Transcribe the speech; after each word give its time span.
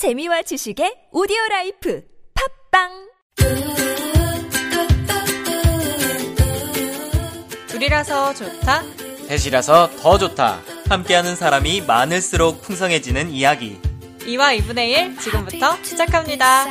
재미와 0.00 0.40
지식의 0.40 1.08
오디오 1.12 1.36
라이프 1.50 2.02
팟빵 2.70 3.10
둘이라서 7.68 8.32
좋다. 8.32 8.82
셋이라서 9.28 9.90
더 10.00 10.16
좋다. 10.16 10.60
함께하는 10.88 11.36
사람이 11.36 11.82
많을수록 11.82 12.62
풍성해지는 12.62 13.28
이야기. 13.28 13.78
2와 14.20 14.58
2분의 14.58 14.88
1 14.88 15.18
지금부터 15.18 15.76
시작합니다. 15.84 16.64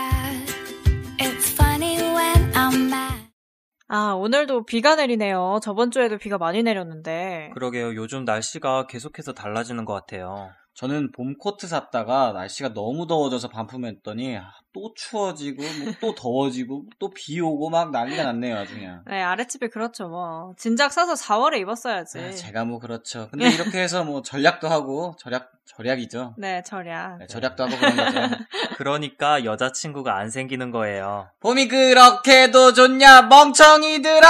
아, 3.91 4.14
오늘도 4.14 4.66
비가 4.66 4.96
내리네요. 4.96 5.59
저번 5.61 5.91
주에도 5.91 6.18
비가 6.18 6.39
많이 6.39 6.64
내렸는데. 6.64 7.52
그러게요. 7.54 7.93
요즘 7.93 8.25
날씨가 8.25 8.88
계속해서 8.88 9.34
달라지는 9.34 9.86
것 9.86 9.93
같아요. 9.93 10.50
저는 10.76 11.12
봄 11.12 11.38
코트 11.38 11.68
샀다가 11.68 12.32
날씨가 12.32 12.74
너무 12.74 13.06
더워져서 13.06 13.50
반품했더니 13.50 14.38
아, 14.38 14.52
또 14.74 14.94
추워지고 14.96 15.62
뭐 15.62 15.94
또 16.00 16.16
더워지고 16.16 16.86
또 17.00 17.10
비 17.14 17.41
오고 17.41 17.70
막 17.70 17.91
난리가 17.91 18.23
났네요 18.23 18.55
아주 18.58 18.76
그냥. 18.76 19.04
네, 19.08 19.22
아랫집에 19.22 19.68
그렇죠, 19.70 20.08
뭐. 20.08 20.54
진작 20.58 20.94
사서 20.94 21.16
4월에 21.16 21.60
입었어야지. 21.60 22.20
아, 22.20 22.32
제가 22.32 22.63
뭐 22.66 22.80
그렇죠. 22.80 23.27
근데 23.30 23.50
이렇게 23.50 23.80
해서 23.82 24.04
뭐 24.05 24.22
전략도 24.22 24.70
하고 24.70 25.16
절약 25.20 25.52
절약이죠. 25.66 26.36
네, 26.38 26.62
절약. 26.63 27.18
네, 27.20 27.27
절약도 27.27 27.63
하고 27.66 27.76
그런 27.77 27.96
거죠. 27.96 28.20
그러니까 28.77 29.44
여자친구가 29.44 30.16
안 30.18 30.30
생기는 30.30 30.72
거예요. 30.72 31.30
봄이 31.41 31.68
그렇게도 31.68 32.74
좋냐 32.74 33.24
멍청이들아. 33.24 34.27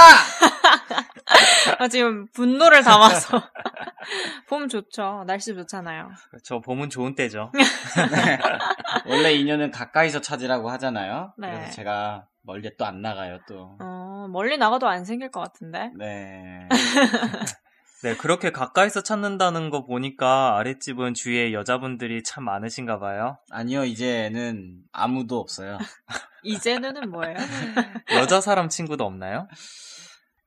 아, 1.78 1.88
지금 1.88 2.26
분노를 2.32 2.82
담아서. 2.82 3.42
봄 4.48 4.68
좋죠. 4.68 5.24
날씨 5.26 5.54
좋잖아요. 5.54 6.10
그렇죠. 6.30 6.60
봄은 6.60 6.90
좋은 6.90 7.14
때죠. 7.14 7.50
네. 7.54 8.38
원래 9.06 9.32
인연은 9.32 9.70
가까이서 9.70 10.20
찾으라고 10.20 10.70
하잖아요. 10.70 11.32
네. 11.38 11.50
그래서 11.50 11.70
제가 11.72 12.26
멀리 12.42 12.70
또 12.76 12.84
안 12.84 13.02
나가요 13.02 13.38
또. 13.46 13.76
어, 13.80 14.26
멀리 14.30 14.56
나가도 14.58 14.88
안 14.88 15.04
생길 15.04 15.30
것 15.30 15.40
같은데. 15.40 15.90
네. 15.96 16.68
네, 18.02 18.16
그렇게 18.16 18.50
가까이서 18.50 19.02
찾는다는 19.02 19.68
거 19.68 19.84
보니까 19.84 20.56
아랫집은 20.56 21.12
주위에 21.12 21.52
여자분들이 21.52 22.22
참 22.22 22.44
많으신가 22.44 22.98
봐요. 22.98 23.38
아니요 23.50 23.84
이제는 23.84 24.78
아무도 24.92 25.38
없어요. 25.38 25.76
이제는은 26.42 27.10
뭐예요? 27.10 27.36
여자 28.14 28.40
사람 28.40 28.70
친구도 28.70 29.04
없나요? 29.04 29.48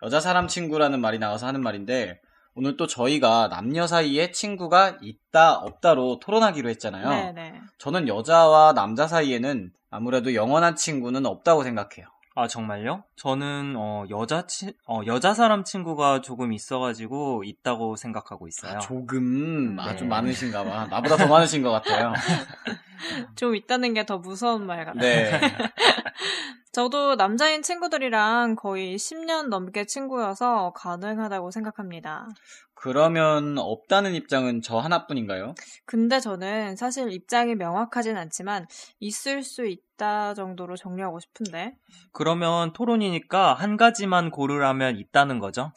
여자 0.03 0.19
사람 0.19 0.47
친구라는 0.47 0.99
말이 1.01 1.17
나와서 1.19 1.47
하는 1.47 1.61
말인데 1.61 2.19
오늘 2.55 2.77
또 2.77 2.85
저희가 2.87 3.47
남녀 3.49 3.87
사이에 3.87 4.31
친구가 4.31 4.97
있다 5.01 5.53
없다로 5.55 6.19
토론하기로 6.19 6.69
했잖아요. 6.69 7.09
네네. 7.33 7.61
저는 7.79 8.07
여자와 8.07 8.73
남자 8.73 9.07
사이에는 9.07 9.71
아무래도 9.89 10.35
영원한 10.35 10.75
친구는 10.75 11.25
없다고 11.25 11.63
생각해요. 11.63 12.07
아, 12.35 12.47
정말요? 12.47 13.03
저는, 13.15 13.75
어, 13.77 14.05
여자 14.09 14.47
치, 14.47 14.73
어, 14.87 15.01
여자 15.05 15.35
사람 15.35 15.63
친구가 15.63 16.21
조금 16.21 16.51
있어가지고 16.51 17.43
있다고 17.45 17.95
생각하고 17.95 18.47
있어요. 18.47 18.77
아, 18.77 18.79
조금 18.79 19.77
아, 19.79 19.91
네. 19.91 19.97
좀 19.97 20.09
많으신가 20.09 20.63
봐. 20.63 20.87
나보다 20.87 21.15
더 21.15 21.27
많으신 21.27 21.61
것 21.61 21.69
같아요. 21.69 22.11
좀 23.35 23.55
있다는 23.55 23.93
게 23.93 24.03
더 24.05 24.17
무서운 24.17 24.65
말 24.65 24.83
같아요. 24.83 24.99
네. 25.01 25.31
저도 26.73 27.15
남자인 27.15 27.61
친구들이랑 27.61 28.55
거의 28.55 28.97
10년 28.97 29.49
넘게 29.49 29.85
친구여서 29.85 30.73
가능하다고 30.75 31.51
생각합니다. 31.51 32.27
그러면 32.73 33.59
없다는 33.59 34.15
입장은 34.15 34.63
저 34.63 34.79
하나뿐인가요? 34.79 35.53
근데 35.85 36.19
저는 36.19 36.75
사실 36.75 37.11
입장이 37.11 37.53
명확하진 37.53 38.17
않지만 38.17 38.65
있을 38.99 39.43
수 39.43 39.67
있다 39.67 40.33
정도로 40.33 40.75
정리하고 40.75 41.19
싶은데. 41.19 41.75
그러면 42.11 42.73
토론이니까 42.73 43.53
한 43.53 43.77
가지만 43.77 44.31
고르라면 44.31 44.97
있다는 44.97 45.37
거죠? 45.37 45.71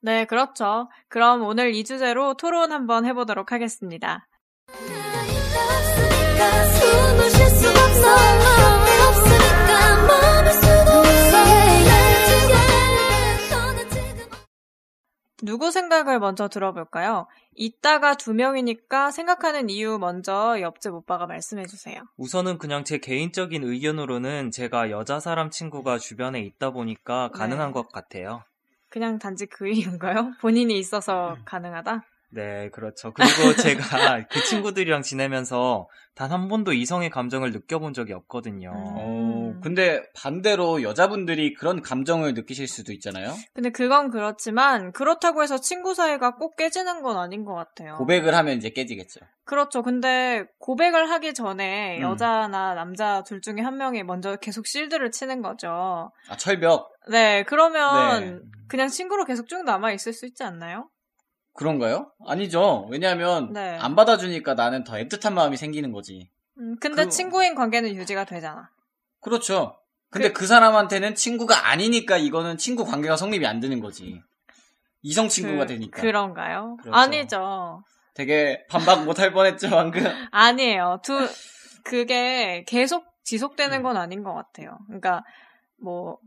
네, 0.00 0.26
그렇죠. 0.26 0.90
그럼 1.08 1.42
오늘 1.44 1.74
이 1.74 1.82
주제로 1.82 2.34
토론 2.34 2.72
한번 2.72 3.06
해보도록 3.06 3.52
하겠습니다. 3.52 4.28
누구 15.42 15.72
생각을 15.72 16.20
먼저 16.20 16.48
들어볼까요? 16.48 17.26
이따가 17.56 18.14
두 18.14 18.32
명이니까 18.32 19.10
생각하는 19.10 19.68
이유 19.70 19.98
먼저 19.98 20.60
옆집 20.60 20.94
오빠가 20.94 21.26
말씀해 21.26 21.66
주세요. 21.66 22.00
우선은 22.16 22.58
그냥 22.58 22.84
제 22.84 22.98
개인적인 22.98 23.64
의견으로는 23.64 24.52
제가 24.52 24.90
여자 24.90 25.18
사람 25.18 25.50
친구가 25.50 25.98
주변에 25.98 26.40
있다 26.40 26.70
보니까 26.70 27.30
가능한 27.30 27.68
네. 27.68 27.72
것 27.72 27.90
같아요. 27.90 28.44
그냥 28.88 29.18
단지 29.18 29.46
그 29.46 29.68
이유인가요? 29.68 30.34
본인이 30.40 30.78
있어서 30.78 31.36
가능하다? 31.44 32.04
네, 32.32 32.70
그렇죠. 32.70 33.12
그리고 33.12 33.54
제가 33.56 34.26
그 34.28 34.42
친구들이랑 34.44 35.02
지내면서 35.02 35.88
단 36.14 36.32
한 36.32 36.48
번도 36.48 36.72
이성의 36.72 37.10
감정을 37.10 37.52
느껴본 37.52 37.92
적이 37.94 38.14
없거든요. 38.14 38.72
어, 38.74 39.54
근데 39.62 40.02
반대로 40.14 40.82
여자분들이 40.82 41.52
그런 41.54 41.82
감정을 41.82 42.34
느끼실 42.34 42.68
수도 42.68 42.92
있잖아요. 42.92 43.34
근데 43.54 43.70
그건 43.70 44.10
그렇지만 44.10 44.92
그렇다고 44.92 45.42
해서 45.42 45.58
친구 45.58 45.94
사이가 45.94 46.36
꼭 46.36 46.56
깨지는 46.56 47.02
건 47.02 47.18
아닌 47.18 47.44
것 47.44 47.54
같아요. 47.54 47.96
고백을 47.96 48.34
하면 48.34 48.56
이제 48.56 48.70
깨지겠죠. 48.70 49.20
그렇죠. 49.44 49.82
근데 49.82 50.44
고백을 50.58 51.10
하기 51.10 51.34
전에 51.34 51.98
음. 51.98 52.02
여자나 52.02 52.74
남자 52.74 53.22
둘 53.24 53.40
중에 53.42 53.60
한 53.60 53.76
명이 53.76 54.02
먼저 54.04 54.36
계속 54.36 54.66
실드를 54.66 55.10
치는 55.10 55.42
거죠. 55.42 56.12
아, 56.28 56.36
철벽. 56.38 56.92
네, 57.10 57.42
그러면 57.46 58.20
네. 58.20 58.40
그냥 58.68 58.88
친구로 58.88 59.24
계속 59.24 59.48
쭉 59.48 59.64
남아 59.64 59.92
있을 59.92 60.12
수 60.12 60.24
있지 60.26 60.44
않나요? 60.44 60.88
그런가요? 61.54 62.10
아니죠. 62.26 62.86
왜냐하면 62.90 63.52
네. 63.52 63.76
안 63.78 63.94
받아주니까 63.94 64.54
나는 64.54 64.84
더 64.84 64.94
애틋한 64.94 65.32
마음이 65.34 65.56
생기는 65.56 65.92
거지. 65.92 66.30
음, 66.58 66.76
근데 66.80 67.04
그- 67.04 67.10
친구인 67.10 67.54
관계는 67.54 67.94
유지가 67.94 68.24
되잖아. 68.24 68.70
그렇죠. 69.20 69.76
근데 70.10 70.30
그, 70.32 70.46
사람한테는 70.46 71.14
친구가 71.14 71.70
아니니까 71.70 72.18
이거는 72.18 72.58
친구 72.58 72.84
관계가 72.84 73.16
성립이 73.16 73.46
안 73.46 73.60
되는 73.60 73.80
거지. 73.80 74.20
이성 75.02 75.28
친구가 75.28 75.60
그, 75.64 75.66
되니까. 75.68 76.00
그런가요? 76.02 76.76
그렇죠. 76.82 76.96
아니죠. 76.98 77.82
되게 78.14 78.64
반박 78.68 79.04
못할 79.06 79.32
뻔했죠, 79.32 79.70
방금. 79.70 80.02
아니에요. 80.30 81.00
두, 81.02 81.18
그게 81.82 82.64
계속 82.66 83.06
지속되는 83.24 83.78
음. 83.78 83.82
건 83.82 83.96
아닌 83.96 84.22
것 84.22 84.34
같아요. 84.34 84.78
그러니까, 84.86 85.24
뭐, 85.82 86.18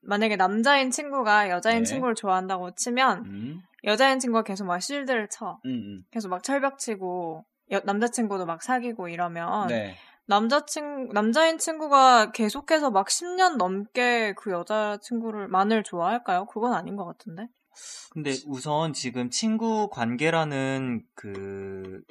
만약에 0.00 0.36
남자인 0.36 0.90
친구가 0.90 1.50
여자인 1.50 1.78
네. 1.78 1.84
친구를 1.84 2.14
좋아한다고 2.14 2.74
치면, 2.74 3.24
음, 3.26 3.62
여자인 3.84 4.18
친구가 4.18 4.42
계속 4.42 4.64
막 4.64 4.80
실드를 4.80 5.28
쳐. 5.28 5.58
음, 5.66 5.70
음. 5.70 6.04
계속 6.10 6.28
막 6.28 6.42
철벽 6.42 6.78
치고, 6.78 7.44
여- 7.72 7.80
남자친구도 7.84 8.46
막 8.46 8.62
사귀고 8.62 9.08
이러면, 9.08 9.68
네. 9.68 9.94
남자친, 10.26 11.10
남자인 11.12 11.58
친구가 11.58 12.32
계속해서 12.32 12.90
막 12.90 13.08
10년 13.08 13.58
넘게 13.58 14.34
그 14.36 14.50
여자친구를, 14.52 15.48
만을 15.48 15.82
좋아할까요? 15.82 16.46
그건 16.46 16.72
아닌 16.72 16.96
것 16.96 17.04
같은데? 17.04 17.48
근데 18.10 18.30
우선 18.46 18.92
지금 18.92 19.28
친구 19.30 19.88
관계라는 19.90 21.02
그 21.14 22.02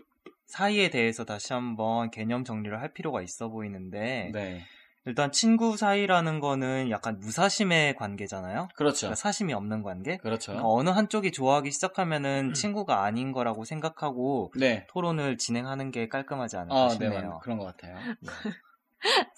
사이에 0.45 0.89
대해서 0.89 1.25
다시 1.25 1.53
한번 1.53 2.11
개념 2.11 2.43
정리를 2.43 2.79
할 2.79 2.93
필요가 2.93 3.21
있어 3.21 3.47
보이는데 3.49 4.29
네. 4.33 4.61
일단 5.05 5.31
친구 5.31 5.75
사이라는 5.75 6.39
거는 6.39 6.89
약간 6.89 7.19
무사심의 7.19 7.95
관계잖아요. 7.95 8.69
그렇죠. 8.75 9.01
그러니까 9.07 9.15
사심이 9.15 9.53
없는 9.53 9.83
관계. 9.83 10.17
그렇죠. 10.17 10.53
그러니까 10.53 10.69
어느 10.69 10.89
한쪽이 10.89 11.31
좋아하기 11.31 11.71
시작하면은 11.71 12.53
친구가 12.53 13.03
아닌 13.03 13.33
거라고 13.33 13.65
생각하고 13.65 14.53
네. 14.57 14.87
토론을 14.89 15.37
진행하는 15.37 15.91
게 15.91 16.07
깔끔하지 16.07 16.55
않을까 16.57 16.75
아, 16.75 16.87
네, 16.87 16.93
싶네요. 16.93 17.29
맞- 17.31 17.41
그런 17.41 17.57
것 17.57 17.65
같아요. 17.65 17.97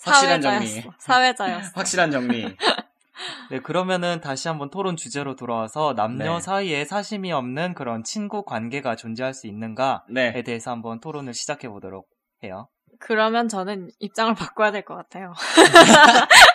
확실한 0.03 0.41
정리. 0.41 0.67
사회자였어. 0.67 0.91
사회자였어. 0.99 1.71
확실한 1.73 2.11
정리. 2.11 2.45
네, 3.49 3.59
그러면은 3.59 4.21
다시 4.21 4.47
한번 4.47 4.69
토론 4.69 4.95
주제로 4.97 5.35
돌아와서 5.35 5.93
남녀 5.95 6.35
네. 6.35 6.39
사이에 6.41 6.85
사심이 6.85 7.31
없는 7.31 7.73
그런 7.73 8.03
친구 8.03 8.43
관계가 8.43 8.95
존재할 8.95 9.33
수 9.33 9.47
있는가에 9.47 9.99
네. 10.09 10.43
대해서 10.43 10.71
한번 10.71 10.99
토론을 10.99 11.33
시작해 11.33 11.67
보도록 11.69 12.07
해요. 12.43 12.67
그러면 13.07 13.47
저는 13.47 13.89
입장을 13.99 14.33
바꿔야 14.35 14.71
될 14.71 14.83
것 14.83 14.95
같아요. 14.95 15.33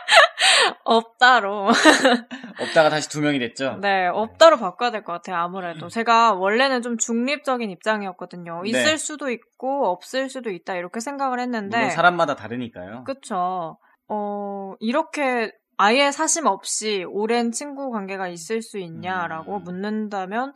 없다로. 0.85 1.69
없다가 2.61 2.91
다시 2.91 3.09
두 3.09 3.21
명이 3.21 3.39
됐죠. 3.39 3.79
네, 3.81 4.07
없다로 4.09 4.59
바꿔야 4.59 4.91
될 4.91 5.05
것 5.05 5.13
같아요, 5.13 5.37
아무래도. 5.37 5.89
제가 5.89 6.35
원래는 6.35 6.83
좀 6.83 6.99
중립적인 6.99 7.71
입장이었거든요. 7.71 8.63
있을 8.65 8.85
네. 8.85 8.97
수도 8.97 9.31
있고, 9.31 9.87
없을 9.89 10.29
수도 10.29 10.51
있다, 10.51 10.75
이렇게 10.75 11.01
생각을 11.01 11.41
했는데. 11.41 11.91
사람마다 11.91 12.35
다르니까요. 12.35 13.05
그쵸. 13.05 13.79
어, 14.09 14.75
이렇게 14.81 15.53
아예 15.79 16.11
사심 16.11 16.47
없이 16.47 17.05
오랜 17.09 17.53
친구 17.53 17.91
관계가 17.91 18.29
있을 18.29 18.61
수 18.61 18.79
있냐라고 18.79 19.59
음. 19.59 19.63
묻는다면, 19.65 20.53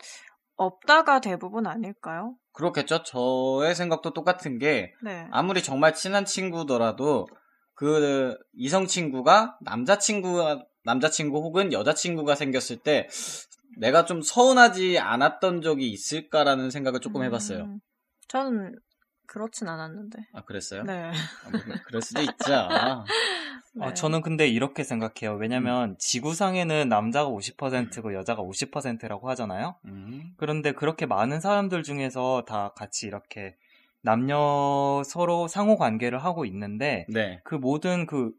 없다가 0.57 1.21
대부분 1.21 1.67
아닐까요? 1.67 2.35
그렇겠죠. 2.55 3.03
저의 3.03 3.75
생각도 3.75 4.15
똑같은 4.15 4.59
게 4.59 4.95
네. 5.03 5.29
아무리 5.31 5.63
정말 5.63 5.95
친한 5.95 6.25
친구더라도 6.25 7.27
그 7.75 8.37
이성 8.55 8.87
친구가 8.87 9.59
남자 9.61 9.99
친구 9.99 10.41
남자 10.85 11.11
친구 11.11 11.39
혹은 11.39 11.73
여자 11.73 11.93
친구가 11.93 12.37
생겼을 12.37 12.79
때 12.79 13.09
내가 13.79 14.05
좀 14.05 14.23
서운하지 14.23 14.99
않았던 15.01 15.63
적이 15.63 15.91
있을까라는 15.91 16.71
생각을 16.71 17.01
조금 17.01 17.25
해봤어요. 17.25 17.65
음, 17.65 17.81
저는 18.29 18.79
그렇진 19.27 19.69
않았는데. 19.69 20.19
아 20.33 20.45
그랬어요? 20.45 20.85
네. 20.85 21.11
아, 21.11 21.51
뭐, 21.51 21.61
그럴 21.87 22.03
수도 22.03 22.23
있죠. 22.23 22.37
네. 23.77 23.87
어, 23.87 23.95
저는 23.95 24.23
근데 24.23 24.47
이렇게 24.47 24.85
생각해요. 24.85 25.37
왜냐면 25.37 25.97
지구상에는 25.99 26.89
남자가 26.89 27.29
50%고 27.29 28.15
여자가 28.15 28.43
50%라고 28.43 29.29
하잖아요. 29.31 29.75
음, 29.87 30.33
그런데 30.37 30.73
그렇게 30.73 31.07
많은 31.07 31.41
사람들 31.41 31.83
중에서 31.83 32.45
다 32.47 32.73
같이 32.77 33.07
이렇게 33.07 33.57
남녀 34.01 35.03
서로 35.05 35.49
상호 35.49 35.77
관계를 35.77 36.19
하고 36.23 36.45
있는데 36.45 37.07
네. 37.09 37.41
그 37.43 37.55
모든 37.55 38.07
그 38.07 38.33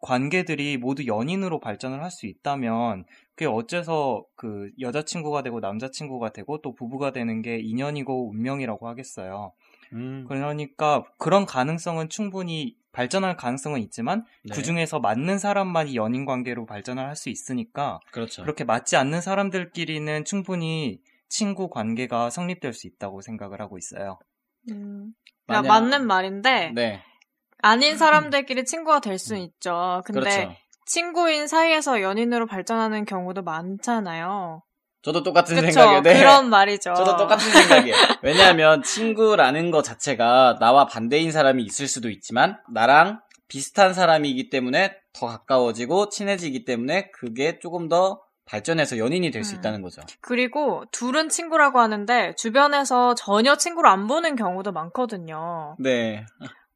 관계들이 0.00 0.76
모두 0.78 1.06
연인으로 1.06 1.60
발전을 1.60 2.02
할 2.02 2.10
수 2.10 2.26
있다면 2.26 3.04
그게 3.34 3.46
어째서 3.46 4.24
그 4.34 4.70
여자친구가 4.80 5.42
되고 5.42 5.60
남자친구가 5.60 6.32
되고 6.32 6.60
또 6.60 6.74
부부가 6.74 7.12
되는 7.12 7.40
게 7.40 7.58
인연이고 7.58 8.28
운명이라고 8.30 8.88
하겠어요. 8.88 9.52
음, 9.94 10.26
그러니까 10.28 11.04
그런 11.18 11.46
가능성은 11.46 12.08
충분히 12.08 12.76
발전할 12.92 13.36
가능성은 13.36 13.80
있지만 13.80 14.24
네. 14.44 14.54
그 14.54 14.62
중에서 14.62 15.00
맞는 15.00 15.38
사람만이 15.38 15.96
연인 15.96 16.24
관계로 16.26 16.66
발전을 16.66 17.04
할 17.06 17.16
수 17.16 17.28
있으니까 17.30 18.00
그렇죠. 18.12 18.42
그렇게 18.42 18.64
맞지 18.64 18.96
않는 18.96 19.20
사람들끼리는 19.20 20.24
충분히 20.24 21.00
친구 21.28 21.68
관계가 21.70 22.30
성립될 22.30 22.72
수 22.74 22.86
있다고 22.86 23.20
생각을 23.22 23.60
하고 23.60 23.78
있어요. 23.78 24.18
음, 24.70 25.12
그냥 25.46 25.62
만약- 25.62 25.68
맞는 25.68 26.06
말인데 26.06 26.72
네. 26.74 27.02
아닌 27.58 27.96
사람들끼리 27.96 28.64
친구가 28.64 29.00
될 29.00 29.18
수는 29.18 29.40
있죠. 29.42 30.02
근데 30.04 30.20
그렇죠. 30.20 30.54
친구인 30.86 31.46
사이에서 31.46 32.02
연인으로 32.02 32.46
발전하는 32.46 33.04
경우도 33.04 33.42
많잖아요. 33.42 34.62
저도 35.02 35.22
똑같은 35.22 35.56
그쵸? 35.56 35.66
생각이에요. 35.66 36.02
네. 36.02 36.18
그런 36.18 36.48
말이죠. 36.48 36.94
저도 36.94 37.16
똑같은 37.16 37.50
생각이에요. 37.50 37.96
왜냐하면 38.22 38.82
친구라는 38.82 39.70
것 39.70 39.82
자체가 39.82 40.58
나와 40.60 40.86
반대인 40.86 41.32
사람이 41.32 41.62
있을 41.64 41.88
수도 41.88 42.08
있지만 42.08 42.58
나랑 42.72 43.20
비슷한 43.48 43.94
사람이기 43.94 44.48
때문에 44.48 44.96
더 45.12 45.26
가까워지고 45.26 46.08
친해지기 46.08 46.64
때문에 46.64 47.10
그게 47.10 47.58
조금 47.58 47.88
더 47.88 48.22
발전해서 48.44 48.98
연인이 48.98 49.30
될수 49.30 49.54
음. 49.54 49.58
있다는 49.58 49.82
거죠. 49.82 50.02
그리고 50.20 50.84
둘은 50.92 51.28
친구라고 51.28 51.80
하는데 51.80 52.34
주변에서 52.36 53.14
전혀 53.14 53.56
친구를 53.56 53.90
안 53.90 54.06
보는 54.06 54.36
경우도 54.36 54.72
많거든요. 54.72 55.76
네. 55.78 56.26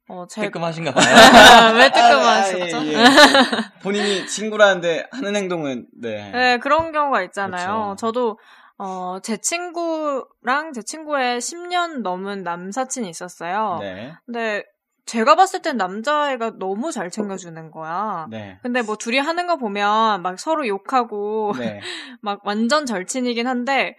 어, 0.09 0.25
제가 0.27 0.47
뜨끔하신가 0.47 0.93
봐요. 0.95 1.75
왜 1.75 1.91
뜨끔하셨죠? 1.91 2.77
아, 2.77 2.85
예, 2.85 2.93
예. 2.93 3.03
본인이 3.83 4.25
친구라는데 4.27 5.07
하는 5.11 5.35
행동은 5.35 5.87
네. 5.99 6.31
네, 6.31 6.57
그런 6.59 6.91
경우가 6.91 7.23
있잖아요. 7.23 7.67
그렇죠. 7.67 7.95
저도 7.97 8.39
어, 8.77 9.17
제 9.21 9.37
친구랑 9.37 10.71
제 10.73 10.81
친구의 10.81 11.39
10년 11.39 12.01
넘은 12.01 12.43
남사친이 12.43 13.09
있었어요. 13.09 13.79
네. 13.81 14.13
근데 14.25 14.63
제가 15.05 15.35
봤을 15.35 15.61
땐 15.61 15.77
남자애가 15.77 16.53
너무 16.59 16.91
잘 16.91 17.09
챙겨주는 17.09 17.71
거야. 17.71 18.27
네. 18.29 18.59
근데 18.61 18.81
뭐 18.81 18.97
둘이 18.97 19.17
하는 19.17 19.47
거 19.47 19.57
보면 19.57 20.21
막 20.21 20.39
서로 20.39 20.67
욕하고 20.67 21.53
네. 21.57 21.79
막 22.21 22.41
완전 22.43 22.85
절친이긴 22.85 23.47
한데 23.47 23.95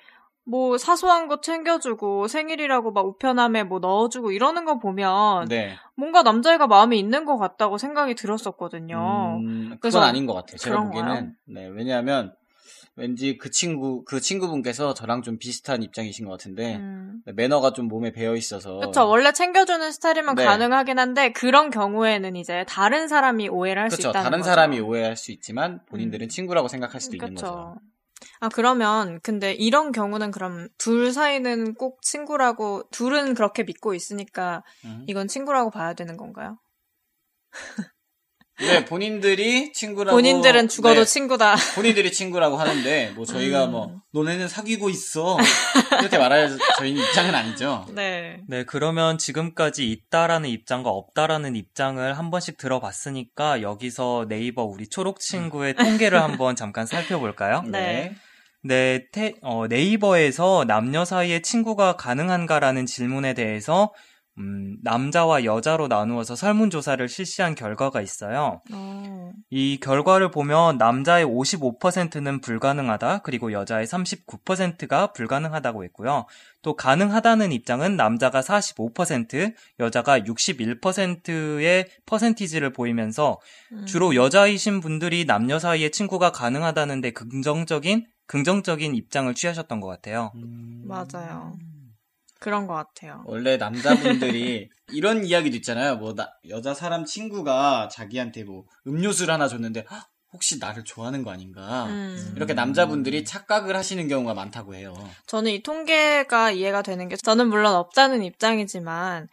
뭐 0.48 0.78
사소한 0.78 1.28
거 1.28 1.42
챙겨주고 1.42 2.26
생일이라고 2.26 2.90
막 2.92 3.06
우편함에 3.06 3.64
뭐 3.64 3.80
넣어주고 3.80 4.32
이러는 4.32 4.64
거 4.64 4.78
보면 4.78 5.46
네. 5.48 5.76
뭔가 5.94 6.22
남자애가 6.22 6.66
마음이 6.66 6.98
있는 6.98 7.26
것 7.26 7.36
같다고 7.36 7.76
생각이 7.76 8.14
들었었거든요. 8.14 9.40
음, 9.42 9.76
그래서 9.78 9.98
그건 9.98 10.08
아닌 10.08 10.24
것 10.24 10.32
같아요. 10.32 10.56
제가? 10.56 10.84
보기에는. 10.84 11.34
네. 11.48 11.66
왜냐하면 11.66 12.32
왠지 12.96 13.36
그 13.36 13.50
친구 13.50 14.04
그 14.04 14.20
친구분께서 14.20 14.94
저랑 14.94 15.20
좀 15.20 15.36
비슷한 15.38 15.82
입장이신 15.82 16.24
것 16.24 16.32
같은데 16.32 16.76
음. 16.76 17.20
매너가 17.26 17.74
좀 17.74 17.86
몸에 17.86 18.10
배어 18.10 18.34
있어서. 18.34 18.78
그쵸. 18.78 19.06
원래 19.06 19.32
챙겨주는 19.32 19.92
스타일이면 19.92 20.34
네. 20.36 20.46
가능하긴 20.46 20.98
한데 20.98 21.30
그런 21.32 21.68
경우에는 21.68 22.36
이제 22.36 22.64
다른 22.66 23.06
사람이 23.06 23.50
오해를 23.50 23.82
할수 23.82 23.98
그렇죠. 23.98 24.10
있다는 24.10 24.24
다른 24.24 24.38
거죠. 24.38 24.48
사람이 24.48 24.80
오해할 24.80 25.14
수 25.14 25.30
있지만 25.30 25.80
본인들은 25.90 26.26
음. 26.26 26.28
친구라고 26.28 26.68
생각할 26.68 27.02
수도 27.02 27.16
있는 27.16 27.34
그쵸. 27.34 27.46
거죠. 27.46 27.74
아, 28.40 28.48
그러면, 28.48 29.20
근데 29.22 29.52
이런 29.52 29.92
경우는 29.92 30.30
그럼 30.30 30.68
둘 30.78 31.12
사이는 31.12 31.74
꼭 31.74 32.02
친구라고, 32.02 32.88
둘은 32.90 33.34
그렇게 33.34 33.62
믿고 33.64 33.94
있으니까 33.94 34.62
음. 34.84 35.04
이건 35.06 35.28
친구라고 35.28 35.70
봐야 35.70 35.94
되는 35.94 36.16
건가요? 36.16 36.58
네, 38.60 38.84
본인들이 38.84 39.72
친구라고. 39.72 40.16
본인들은 40.16 40.68
죽어도 40.68 41.00
네, 41.00 41.04
친구다. 41.04 41.54
본인들이 41.76 42.10
친구라고 42.10 42.56
하는데 42.56 43.12
뭐 43.14 43.24
저희가 43.24 43.66
음. 43.66 43.70
뭐 43.70 44.00
너네는 44.12 44.48
사귀고 44.48 44.90
있어 44.90 45.36
이렇게 46.00 46.18
말할 46.18 46.58
저희 46.76 46.90
입장은 46.92 47.34
아니죠. 47.34 47.86
네. 47.94 48.40
네, 48.48 48.64
그러면 48.64 49.16
지금까지 49.16 49.88
있다라는 49.90 50.48
입장과 50.50 50.90
없다라는 50.90 51.54
입장을 51.54 52.18
한 52.18 52.30
번씩 52.30 52.56
들어봤으니까 52.58 53.62
여기서 53.62 54.26
네이버 54.28 54.64
우리 54.64 54.88
초록 54.88 55.20
친구의 55.20 55.74
통계를 55.74 56.20
한번 56.22 56.56
잠깐 56.56 56.86
살펴볼까요? 56.86 57.62
네. 57.66 58.14
네, 58.64 59.06
테- 59.12 59.34
어, 59.42 59.68
네이버에서 59.68 60.64
남녀 60.66 61.04
사이에 61.04 61.42
친구가 61.42 61.94
가능한가라는 61.94 62.86
질문에 62.86 63.34
대해서 63.34 63.92
음, 64.38 64.76
남자와 64.82 65.44
여자로 65.44 65.88
나누어서 65.88 66.36
설문조사를 66.36 67.08
실시한 67.08 67.54
결과가 67.54 68.00
있어요. 68.00 68.60
어, 68.72 69.32
이 69.50 69.78
결과를 69.80 70.30
보면 70.30 70.78
남자의 70.78 71.24
55%는 71.24 72.40
불가능하다, 72.40 73.18
그리고 73.18 73.52
여자의 73.52 73.86
39%가 73.86 75.12
불가능하다고 75.12 75.84
했고요. 75.84 76.26
또 76.62 76.76
가능하다는 76.76 77.52
입장은 77.52 77.96
남자가 77.96 78.40
45%, 78.40 79.54
여자가 79.80 80.20
61%의 80.20 81.86
퍼센티지를 82.06 82.72
보이면서 82.72 83.40
음. 83.72 83.86
주로 83.86 84.14
여자이신 84.14 84.80
분들이 84.80 85.24
남녀 85.24 85.58
사이에 85.58 85.90
친구가 85.90 86.32
가능하다는데 86.32 87.12
긍정적인 87.12 88.06
긍정적인 88.26 88.94
입장을 88.94 89.34
취하셨던 89.34 89.80
것 89.80 89.88
같아요. 89.88 90.32
맞아요. 90.84 91.54
그런 92.40 92.66
것 92.66 92.74
같아요. 92.74 93.22
원래 93.26 93.56
남자분들이 93.56 94.68
이런 94.92 95.24
이야기도 95.24 95.56
있잖아요. 95.56 95.96
뭐 95.96 96.14
나- 96.14 96.30
여자 96.48 96.72
사람 96.74 97.04
친구가 97.04 97.88
자기한테 97.90 98.44
뭐 98.44 98.64
음료수를 98.86 99.32
하나 99.34 99.48
줬는데 99.48 99.84
"헉, 99.90 100.06
혹시 100.32 100.58
나를 100.58 100.84
좋아하는 100.84 101.22
거 101.22 101.30
아닌가? 101.30 101.86
음. 101.86 102.32
이렇게 102.36 102.52
남자분들이 102.54 103.24
착각을 103.24 103.74
하시는 103.76 104.06
경우가 104.08 104.34
많다고 104.34 104.74
해요. 104.74 104.94
저는 105.26 105.50
이 105.52 105.62
통계가 105.62 106.50
이해가 106.50 106.82
되는 106.82 107.08
게, 107.08 107.16
저는 107.16 107.48
물론 107.48 107.74
없다는 107.74 108.22
입장이지만, 108.22 109.28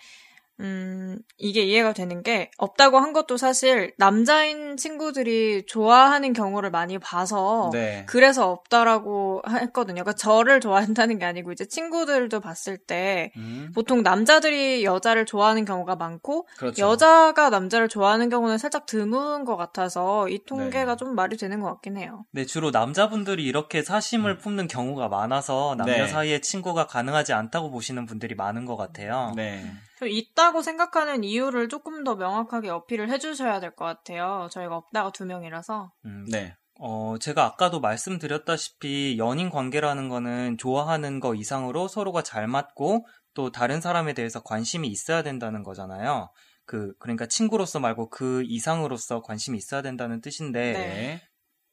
음, 0.62 1.18
이게 1.38 1.64
이해가 1.64 1.94
되는 1.94 2.24
게, 2.24 2.50
없다고 2.58 3.00
한 3.00 3.12
것도 3.12 3.36
사실 3.38 3.94
남자인 3.98 4.78
친구들이 4.78 5.66
좋아하는 5.66 6.34
경우를 6.34 6.72
많이 6.72 6.98
봐서, 6.98 7.70
네. 7.74 8.06
그래서 8.08 8.50
없다라고 8.52 9.42
했거든요. 9.50 10.04
그러니까 10.04 10.14
저를 10.14 10.62
좋아한다는 10.62 11.20
게 11.20 11.26
아니고, 11.26 11.52
이제 11.52 11.66
친구들도 11.66 12.40
봤을 12.40 12.78
때, 12.78 13.32
음, 13.36 13.72
보통 13.76 14.02
남자들이 14.02 14.86
여자를 14.86 15.26
좋아하는 15.26 15.66
경우가 15.66 15.98
많고, 15.98 16.48
그렇죠. 16.58 16.82
여자가 16.82 17.50
남자를 17.50 17.90
좋아하는 17.90 18.30
경우는 18.30 18.58
살짝 18.58 18.86
드문 18.86 19.44
것 19.44 19.58
같아서, 19.58 20.30
이 20.30 20.40
통계가 20.46 20.92
네. 20.94 20.96
좀 20.98 21.16
말이 21.16 21.36
되는 21.36 21.60
것 21.60 21.68
같긴 21.68 21.98
해요. 21.98 22.26
네, 22.32 22.46
주로 22.46 22.72
남자분들이 22.72 23.44
이렇게 23.44 23.84
사심을 23.84 24.38
품는 24.38 24.68
경우가 24.70 25.10
많아서 25.10 25.76
남녀 25.78 25.98
네. 25.98 26.08
사이에 26.08 26.40
친구가 26.40 26.88
가능하지 26.88 27.34
않다고 27.34 27.72
보시는 27.72 28.06
분들이 28.06 28.36
많은 28.36 28.66
것 28.66 28.78
같아요. 28.78 29.34
네. 29.36 29.66
저 29.98 30.06
있다고 30.08 30.62
생각하는 30.62 31.24
이유를 31.24 31.70
조금 31.70 32.04
더 32.04 32.16
명확하게 32.16 32.70
어필을 32.70 33.10
해주셔야 33.10 33.60
될 33.60 33.75
것 33.75 33.86
같아요. 33.86 34.48
저희가 34.52 34.75
없다가 34.75 35.12
두 35.12 35.25
명이라서. 35.25 35.92
음, 36.06 36.25
네. 36.30 36.56
어, 36.80 37.16
제가 37.20 37.46
아까도 37.46 37.80
말씀드렸다시피 37.80 39.18
연인 39.18 39.50
관계라는 39.50 40.10
거는 40.10 40.58
좋아하는 40.58 41.20
거 41.22 41.34
이상으로 41.34 41.88
서로가 41.88 42.22
잘 42.22 42.48
맞고 42.48 43.08
또 43.34 43.52
다른 43.52 43.80
사람에 43.82 44.14
대해서 44.14 44.42
관심이 44.42 44.88
있어야 44.90 45.24
된다는 45.24 45.64
거잖아요. 45.64 46.30
그, 46.66 46.94
그러니까 47.00 47.28
친구로서 47.28 47.80
말고 47.80 48.10
그 48.10 48.44
이상으로서 48.46 49.22
관심이 49.22 49.58
있어야 49.58 49.82
된다는 49.82 50.20
뜻인데, 50.22 50.74
네. 50.74 50.80
네. 50.80 51.22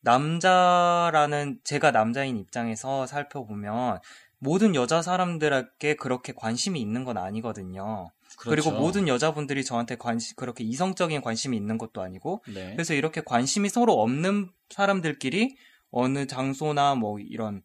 남자라는, 0.02 1.60
제가 1.64 1.92
남자인 1.92 2.36
입장에서 2.36 3.06
살펴보면, 3.06 4.00
모든 4.42 4.74
여자 4.74 5.02
사람들에게 5.02 5.94
그렇게 5.94 6.32
관심이 6.34 6.80
있는 6.80 7.04
건 7.04 7.16
아니거든요. 7.16 8.10
그리고 8.38 8.70
그렇죠. 8.70 8.82
모든 8.82 9.06
여자분들이 9.06 9.64
저한테 9.64 9.96
관심, 9.96 10.34
그렇게 10.34 10.64
이성적인 10.64 11.20
관심이 11.22 11.56
있는 11.56 11.78
것도 11.78 12.02
아니고, 12.02 12.42
네. 12.52 12.72
그래서 12.72 12.92
이렇게 12.92 13.20
관심이 13.24 13.68
서로 13.68 14.00
없는 14.02 14.50
사람들끼리 14.70 15.56
어느 15.92 16.26
장소나 16.26 16.96
뭐 16.96 17.20
이런 17.20 17.62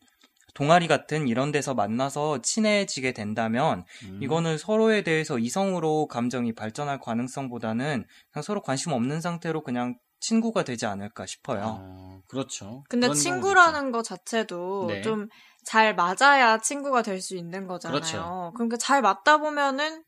동아리 0.54 0.88
같은 0.88 1.28
이런 1.28 1.52
데서 1.52 1.74
만나서 1.74 2.42
친해지게 2.44 3.14
된다면 3.14 3.84
음. 4.04 4.20
이거는 4.22 4.60
서로에 4.60 5.02
대해서 5.02 5.40
이성으로 5.40 6.08
감정이 6.08 6.54
발전할 6.54 7.00
가능성보다는 7.00 8.06
그냥 8.32 8.44
서로 8.44 8.62
관심 8.62 8.92
없는 8.92 9.22
상태로 9.22 9.64
그냥 9.64 9.98
친구가 10.20 10.64
되지 10.64 10.86
않을까 10.86 11.26
싶어요. 11.26 11.80
어, 11.80 12.22
그렇죠. 12.28 12.84
근데 12.90 13.08
경우도 13.08 13.22
친구라는 13.22 13.92
거 13.92 14.02
자체도 14.02 14.88
네. 14.88 15.02
좀 15.02 15.28
잘 15.68 15.94
맞아야 15.96 16.60
친구가 16.60 17.02
될 17.02 17.20
수 17.22 17.36
있는 17.36 17.68
거잖아요. 17.68 18.00
그렇죠. 18.00 18.52
그러니까 18.56 18.78
잘 18.78 19.02
맞다 19.02 19.38
보면은 19.38 20.02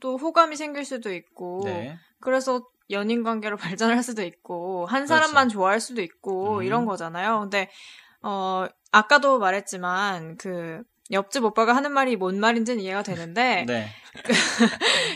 또 0.00 0.16
호감이 0.16 0.56
생길 0.56 0.84
수도 0.84 1.14
있고. 1.14 1.60
네. 1.64 1.96
그래서 2.20 2.66
연인 2.90 3.22
관계로 3.22 3.56
발전할 3.78 4.02
수도 4.02 4.22
있고 4.22 4.86
한 4.86 5.06
그렇죠. 5.06 5.08
사람만 5.14 5.50
좋아할 5.50 5.78
수도 5.78 6.02
있고 6.02 6.58
음. 6.58 6.62
이런 6.64 6.84
거잖아요. 6.84 7.38
근데 7.42 7.70
어 8.22 8.66
아까도 8.90 9.38
말했지만 9.38 10.36
그 10.36 10.82
옆집 11.12 11.44
오빠가 11.44 11.76
하는 11.76 11.92
말이 11.92 12.16
뭔 12.16 12.40
말인지는 12.40 12.82
이해가 12.82 13.04
되는데 13.04 13.66
네. 13.68 13.86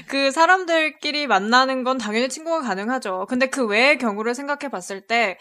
그 0.07 0.31
사람들끼리 0.31 1.27
만나는 1.27 1.83
건 1.83 1.99
당연히 1.99 2.29
친구가 2.29 2.61
가능하죠. 2.61 3.27
근데 3.29 3.47
그 3.49 3.67
외의 3.67 3.99
경우를 3.99 4.37
생각해 4.37 4.71
봤을 4.71 5.01
때 5.01 5.39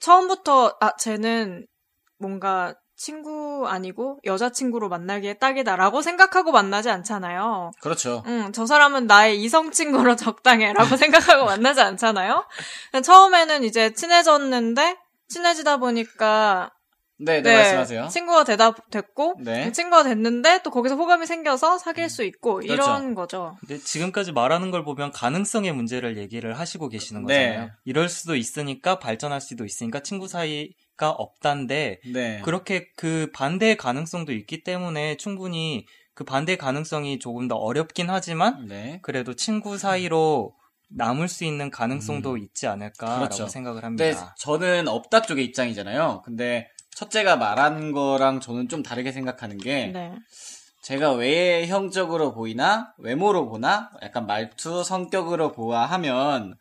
처음부터 0.00 0.76
아 0.80 0.96
쟤는 0.96 1.66
뭔가 2.18 2.74
친구 2.96 3.66
아니고 3.68 4.18
여자친구로 4.24 4.88
만나기에 4.88 5.34
딱이다라고 5.34 6.00
생각하고 6.02 6.50
만나지 6.50 6.88
않잖아요. 6.90 7.72
그렇죠. 7.80 8.22
응, 8.26 8.52
저 8.52 8.64
사람은 8.66 9.06
나의 9.06 9.42
이성 9.42 9.70
친구로 9.70 10.16
적당해라고 10.16 10.96
생각하고 10.96 11.44
만나지 11.44 11.80
않잖아요. 11.82 12.46
처음에는 13.02 13.64
이제 13.64 13.92
친해졌는데 13.92 14.96
친해지다 15.28 15.76
보니까 15.76 16.70
네, 17.18 17.40
네, 17.40 17.54
말씀하세요. 17.54 18.08
친구가 18.08 18.44
되다 18.44 18.74
됐고 18.90 19.36
네. 19.40 19.72
친구가 19.72 20.02
됐는데 20.02 20.60
또 20.62 20.70
거기서 20.70 20.96
호감이 20.96 21.26
생겨서 21.26 21.78
사귈 21.78 22.10
수 22.10 22.24
있고 22.24 22.56
그렇죠. 22.56 22.74
이런 22.74 23.14
거죠. 23.14 23.56
근데 23.60 23.78
지금까지 23.78 24.32
말하는 24.32 24.70
걸 24.70 24.84
보면 24.84 25.12
가능성의 25.12 25.72
문제를 25.72 26.18
얘기를 26.18 26.58
하시고 26.58 26.88
계시는 26.88 27.24
네. 27.24 27.48
거잖아요. 27.48 27.70
이럴 27.84 28.08
수도 28.08 28.36
있으니까 28.36 28.98
발전할 28.98 29.40
수도 29.40 29.64
있으니까 29.64 30.00
친구 30.00 30.28
사이 30.28 30.70
가 30.96 31.10
없단데 31.10 32.00
네. 32.12 32.40
그렇게 32.42 32.88
그 32.96 33.30
반대의 33.34 33.76
가능성도 33.76 34.32
있기 34.32 34.64
때문에 34.64 35.18
충분히 35.18 35.84
그 36.14 36.24
반대의 36.24 36.56
가능성이 36.56 37.18
조금 37.18 37.48
더 37.48 37.56
어렵긴 37.56 38.08
하지만 38.08 38.66
네. 38.66 38.98
그래도 39.02 39.34
친구 39.34 39.76
사이로 39.76 40.54
남을 40.88 41.28
수 41.28 41.44
있는 41.44 41.70
가능성도 41.70 42.38
있지 42.38 42.66
않을까라고 42.66 43.18
그렇죠. 43.18 43.48
생각을 43.48 43.82
근데 43.82 44.12
합니다. 44.12 44.34
저는 44.38 44.88
없다 44.88 45.22
쪽의 45.22 45.44
입장이잖아요. 45.44 46.22
근데 46.24 46.70
첫째가 46.96 47.36
말한 47.36 47.92
거랑 47.92 48.40
저는 48.40 48.68
좀 48.68 48.82
다르게 48.82 49.12
생각하는 49.12 49.58
게 49.58 49.88
네. 49.88 50.12
제가 50.82 51.12
외형적으로 51.12 52.32
보이나 52.32 52.94
외모로 52.98 53.48
보나 53.48 53.90
약간 54.02 54.26
말투 54.26 54.82
성격으로 54.82 55.52
보아 55.52 55.84
하면 55.84 56.56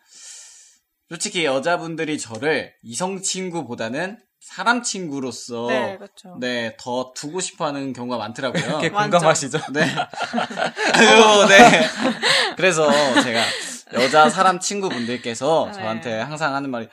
솔직히 1.07 1.45
여자분들이 1.45 2.19
저를 2.19 2.73
이성 2.83 3.21
친구보다는 3.21 4.17
사람 4.41 4.83
친구로서 4.83 5.67
네, 5.67 5.97
그렇죠. 5.97 6.37
네, 6.39 6.75
더 6.77 7.13
두고 7.15 7.39
싶어 7.39 7.65
하는 7.65 7.93
경우가 7.93 8.17
많더라고요. 8.17 8.63
이렇게. 8.63 8.89
공감하시죠? 8.89 9.57
네. 9.73 9.81
아유, 9.83 11.47
네. 11.47 11.87
그래서 12.55 12.91
제가 13.23 13.41
여자 13.93 14.29
사람 14.29 14.59
친구분들께서 14.59 15.67
네. 15.67 15.73
저한테 15.73 16.19
항상 16.19 16.53
하는 16.53 16.69
말이 16.69 16.87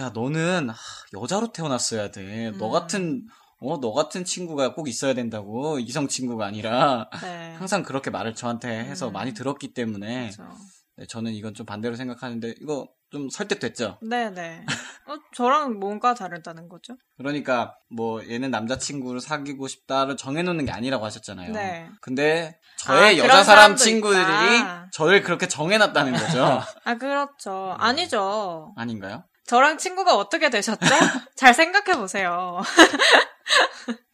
야, 0.00 0.10
너는 0.14 0.70
하, 0.70 0.76
여자로 1.20 1.52
태어났어야 1.52 2.10
돼. 2.10 2.50
너 2.58 2.66
음. 2.66 2.72
같은 2.72 3.26
어, 3.60 3.78
너 3.80 3.92
같은 3.92 4.24
친구가 4.24 4.74
꼭 4.74 4.88
있어야 4.88 5.14
된다고. 5.14 5.78
이성 5.78 6.08
친구가 6.08 6.46
아니라 6.46 7.08
네. 7.22 7.54
항상 7.54 7.82
그렇게 7.82 8.10
말을 8.10 8.34
저한테 8.34 8.68
해서 8.68 9.08
음. 9.08 9.12
많이 9.12 9.34
들었기 9.34 9.72
때문에 9.72 10.30
그렇죠. 10.30 10.56
네, 10.96 11.06
저는 11.06 11.32
이건 11.32 11.54
좀 11.54 11.64
반대로 11.64 11.94
생각하는데 11.94 12.54
이거 12.60 12.88
좀 13.10 13.28
설득됐죠? 13.30 13.98
네네. 14.02 14.64
어, 15.08 15.16
저랑 15.34 15.78
뭔가 15.78 16.14
다르다는 16.14 16.68
거죠? 16.68 16.96
그러니까 17.18 17.74
뭐 17.88 18.22
얘는 18.26 18.50
남자친구를 18.50 19.20
사귀고 19.20 19.68
싶다를 19.68 20.16
정해놓는 20.16 20.64
게 20.64 20.72
아니라고 20.72 21.04
하셨잖아요. 21.04 21.52
네. 21.52 21.88
근데 22.00 22.58
아, 22.84 22.84
저의 22.84 23.16
그런 23.16 23.28
여자 23.28 23.44
사람 23.44 23.76
친구들이 23.76 24.22
있다. 24.22 24.88
저를 24.92 25.22
그렇게 25.22 25.46
정해놨다는 25.46 26.12
거죠. 26.14 26.62
아, 26.84 26.94
그렇죠. 26.96 27.76
아니죠. 27.78 28.72
아닌가요? 28.76 29.24
저랑 29.46 29.78
친구가 29.78 30.16
어떻게 30.16 30.50
되셨죠? 30.50 30.86
잘 31.36 31.54
생각해 31.54 31.98
보세요. 31.98 32.60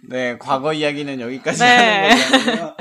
네, 0.08 0.38
과거 0.38 0.72
이야기는 0.72 1.20
여기까지 1.20 1.58
네. 1.60 2.10
하는 2.10 2.44
거고요. 2.44 2.76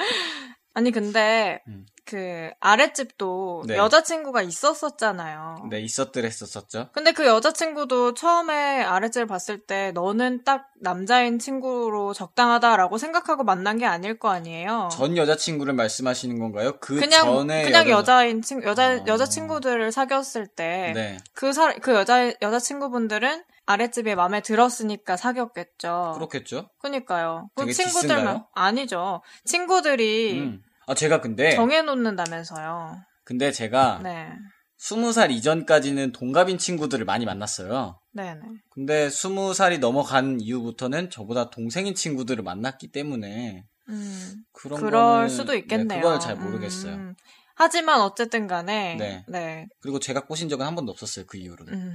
아니, 0.74 0.92
근데, 0.92 1.62
음. 1.68 1.86
그, 2.08 2.50
아랫집도 2.62 3.66
네. 3.68 3.76
여자친구가 3.76 4.42
있었었잖아요. 4.42 5.68
네, 5.70 5.82
있었더랬었었죠. 5.82 6.90
근데 6.94 7.12
그 7.12 7.26
여자친구도 7.26 8.14
처음에 8.14 8.82
아랫집을 8.84 9.28
봤을 9.28 9.60
때 9.60 9.92
너는 9.92 10.44
딱 10.44 10.70
남자인 10.80 11.38
친구로 11.38 12.14
적당하다라고 12.14 12.98
생각하고 12.98 13.44
만난 13.44 13.78
게 13.78 13.86
아닐 13.86 14.18
거 14.18 14.30
아니에요. 14.30 14.90
전 14.92 15.18
여자친구를 15.18 15.74
말씀하시는 15.74 16.40
건가요? 16.40 16.78
그 16.80 16.96
그냥 16.96 17.26
전에 17.26 17.66
그냥 17.66 17.90
여자... 17.90 17.98
여자인 18.18 18.42
친 18.42 18.64
여자 18.64 18.84
아. 18.84 19.04
여자 19.08 19.26
친구들을 19.26 19.92
사귀었을 19.92 20.48
때 20.48 20.94
네, 20.96 21.18
그 21.34 21.52
사, 21.52 21.74
그 21.74 21.94
여자, 21.94 22.32
여자 22.42 22.60
친구분들은 22.60 23.44
아랫집에 23.66 24.16
마음에 24.16 24.42
들었으니까 24.42 25.18
사귀었겠죠. 25.18 26.14
그렇겠죠. 26.16 26.70
그러니까요. 26.80 27.50
그 27.56 27.72
친구들만, 27.72 28.18
디스인가요? 28.18 28.48
아니죠. 28.54 29.22
친구들이 29.44 30.40
음. 30.40 30.64
아, 30.88 30.96
제가 30.96 31.22
근데 31.22 31.52
정해놓는다면서요. 31.52 32.96
근데 33.26 33.52
제가 33.52 34.00
네. 34.02 34.30
스무 34.78 35.12
살 35.12 35.32
이전까지는 35.32 36.14
동갑인 36.14 36.58
친구들을 36.58 37.04
많이 37.06 37.26
만났어요. 37.26 38.00
네네. 38.14 38.42
근데 38.72 39.10
스무 39.10 39.54
살이 39.54 39.80
넘어간 39.80 40.40
이후부터는 40.40 41.10
저보다 41.10 41.50
동생인 41.50 41.94
친구들을 41.94 42.44
만났기 42.44 42.92
때문에 42.92 43.66
음, 43.90 44.36
그런 44.54 44.80
그럴 44.80 44.92
거는, 44.92 45.30
수도 45.30 45.52
네, 45.52 45.60
있겠네요. 45.60 46.02
그걸 46.02 46.20
잘 46.20 46.36
모르겠어요. 46.36 46.94
음, 46.96 47.16
하지만 47.56 48.02
어쨌든 48.02 48.48
간에, 48.48 48.96
네. 48.96 49.26
네. 49.28 49.66
그리고 49.82 50.00
제가 50.00 50.26
꼬신 50.26 50.48
적은 50.48 50.66
한 50.66 50.76
번도 50.76 50.92
없었어요. 50.92 51.26
그 51.26 51.38
이후로는. 51.38 51.74
음. 51.74 51.94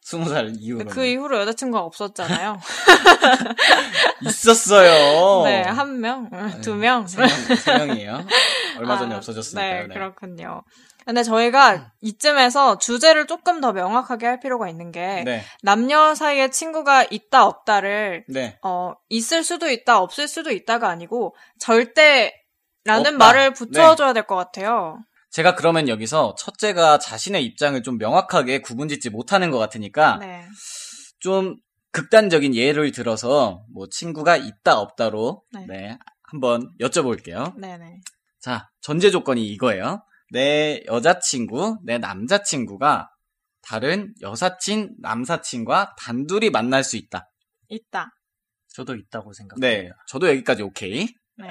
스무 0.00 0.28
살 0.28 0.46
근데 0.46 0.60
이후로는. 0.60 0.92
그 0.92 1.04
이후로 1.04 1.38
여자친구가 1.40 1.82
없었잖아요. 1.84 2.58
있었어요. 4.22 5.44
네, 5.44 5.62
한 5.62 6.00
명, 6.00 6.28
음, 6.32 6.60
두 6.62 6.74
네, 6.74 6.80
명. 6.80 7.06
세, 7.06 7.20
명, 7.20 7.28
세 7.28 7.78
명 7.78 7.96
이에요. 7.96 8.26
얼마 8.78 8.98
전에 8.98 9.14
아, 9.14 9.18
없어졌으니까요. 9.18 9.86
네, 9.88 9.94
그렇군요. 9.94 10.62
근데 11.04 11.22
저희가 11.22 11.92
이쯤에서 12.00 12.78
주제를 12.78 13.26
조금 13.28 13.60
더 13.60 13.72
명확하게 13.72 14.26
할 14.26 14.40
필요가 14.40 14.68
있는 14.68 14.90
게 14.90 15.22
네, 15.24 15.44
남녀 15.62 16.14
사이에 16.16 16.50
친구가 16.50 17.06
있다 17.10 17.46
없다를 17.46 18.24
네. 18.28 18.58
어 18.64 18.92
있을 19.08 19.44
수도 19.44 19.70
있다 19.70 20.00
없을 20.00 20.26
수도 20.26 20.50
있다가 20.50 20.88
아니고 20.88 21.36
절대라는 21.60 22.32
없다. 22.86 23.12
말을 23.12 23.52
붙여줘야 23.52 24.12
될 24.14 24.26
것 24.26 24.34
같아요. 24.34 24.98
제가 25.30 25.54
그러면 25.54 25.88
여기서 25.88 26.34
첫째가 26.38 26.98
자신의 26.98 27.44
입장을 27.44 27.82
좀 27.82 27.98
명확하게 27.98 28.60
구분짓지 28.60 29.10
못하는 29.10 29.50
것 29.50 29.58
같으니까 29.58 30.18
네. 30.18 30.46
좀 31.20 31.56
극단적인 31.92 32.54
예를 32.54 32.92
들어서 32.92 33.64
뭐 33.72 33.86
친구가 33.90 34.36
있다 34.36 34.78
없다로 34.78 35.42
네. 35.52 35.66
네, 35.66 35.98
한번 36.24 36.70
여쭤볼게요. 36.80 37.58
네네. 37.58 38.00
자, 38.40 38.68
전제 38.80 39.10
조건이 39.10 39.46
이거예요. 39.48 40.02
내 40.30 40.82
여자친구, 40.86 41.78
내 41.84 41.98
남자친구가 41.98 43.08
다른 43.62 44.14
여사친, 44.20 44.96
남사친과 45.00 45.96
단둘이 45.98 46.50
만날 46.50 46.84
수 46.84 46.96
있다. 46.96 47.30
있다. 47.68 48.10
저도 48.68 48.94
있다고 48.94 49.32
생각합니다. 49.32 49.66
네, 49.66 49.90
저도 50.06 50.28
여기까지 50.28 50.62
오케이. 50.62 51.08
네. 51.38 51.50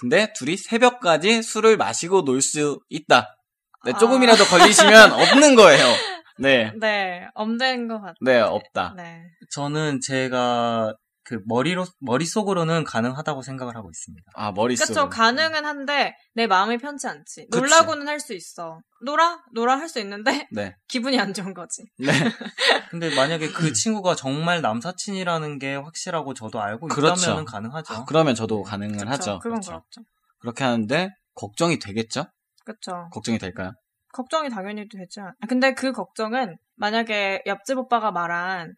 근데 0.00 0.32
둘이 0.34 0.56
새벽까지 0.56 1.42
술을 1.42 1.76
마시고 1.76 2.22
놀 2.24 2.40
수 2.40 2.80
있다. 2.88 3.36
네, 3.84 3.92
아. 3.94 3.98
조금이라도 3.98 4.44
걸리시면 4.44 5.12
없는 5.12 5.54
거예요. 5.54 5.84
네, 6.38 6.72
네. 6.80 7.26
엄된 7.34 7.86
것 7.86 7.96
같아요. 7.98 8.14
네, 8.22 8.40
없다. 8.40 8.94
네. 8.96 9.22
저는 9.52 10.00
제가 10.00 10.94
그 11.30 11.38
머리로 11.46 11.86
머릿속으로는 12.00 12.82
가능하다고 12.82 13.42
생각을 13.42 13.76
하고 13.76 13.88
있습니다. 13.88 14.32
아, 14.34 14.50
머릿속. 14.50 14.88
그쵸. 14.88 15.08
가능은 15.08 15.64
한데 15.64 16.16
내 16.34 16.48
마음이 16.48 16.76
편치 16.78 17.06
않지. 17.06 17.46
그치. 17.52 17.56
놀라고는 17.56 18.08
할 18.08 18.18
수 18.18 18.34
있어. 18.34 18.80
놀아? 19.04 19.38
놀아 19.54 19.78
할 19.78 19.88
수 19.88 20.00
있는데 20.00 20.48
네, 20.52 20.74
기분이 20.88 21.20
안 21.20 21.32
좋은 21.32 21.54
거지. 21.54 21.84
네. 22.00 22.08
근데 22.90 23.14
만약에 23.14 23.50
그 23.52 23.72
친구가 23.72 24.16
정말 24.16 24.60
남사친이라는 24.60 25.60
게 25.60 25.76
확실하고 25.76 26.34
저도 26.34 26.60
알고 26.60 26.88
그렇죠. 26.88 27.22
있다면 27.22 27.44
가능하죠. 27.44 27.94
아, 27.94 28.04
그러면 28.06 28.34
저도 28.34 28.64
가능은 28.64 28.98
그쵸. 28.98 29.08
하죠. 29.08 29.38
그건 29.38 29.60
그렇죠. 29.60 29.70
그렇죠. 29.70 30.08
그렇게 30.40 30.64
하는데 30.64 31.10
걱정이 31.34 31.78
되겠죠? 31.78 32.24
그쵸. 32.64 33.08
걱정이 33.12 33.38
될까요? 33.38 33.70
걱정이 34.12 34.50
당연히 34.50 34.88
되지 34.88 35.20
않... 35.20 35.28
아, 35.28 35.46
근데 35.48 35.74
그 35.74 35.92
걱정은 35.92 36.56
만약에 36.74 37.44
옆집 37.46 37.78
오빠가 37.78 38.10
말한 38.10 38.74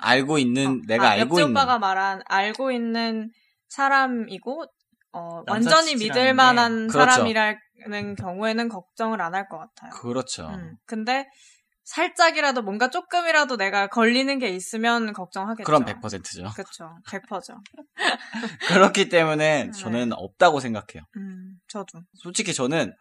알고 0.00 0.38
있는 0.38 0.66
어, 0.66 0.82
내가 0.86 1.08
아, 1.08 1.10
알고 1.10 1.38
있는 1.40 1.50
오빠가 1.52 1.78
말한 1.78 2.22
알고 2.26 2.72
있는 2.72 3.30
사람이고 3.68 4.64
어, 5.12 5.42
완전히 5.46 5.94
믿을 5.96 6.12
게- 6.26 6.32
만한 6.32 6.86
그렇죠. 6.88 7.10
사람이라는 7.10 8.14
경우에는 8.18 8.68
걱정을 8.68 9.20
안 9.20 9.34
할 9.34 9.48
것 9.48 9.58
같아요. 9.58 9.90
그렇죠. 10.00 10.48
음, 10.48 10.76
근데 10.86 11.26
살짝이라도 11.84 12.62
뭔가 12.62 12.88
조금이라도 12.88 13.56
내가 13.56 13.88
걸리는 13.88 14.38
게 14.38 14.50
있으면 14.50 15.12
걱정하겠죠. 15.12 15.64
그럼 15.64 15.84
100%죠. 15.84 16.50
그렇죠. 16.54 16.90
100%죠. 17.08 17.54
그렇기 18.68 19.08
때문에 19.08 19.64
네. 19.64 19.70
저는 19.72 20.12
없다고 20.12 20.60
생각해요. 20.60 21.02
음, 21.16 21.54
저도. 21.68 22.00
솔직히 22.14 22.54
저는 22.54 22.94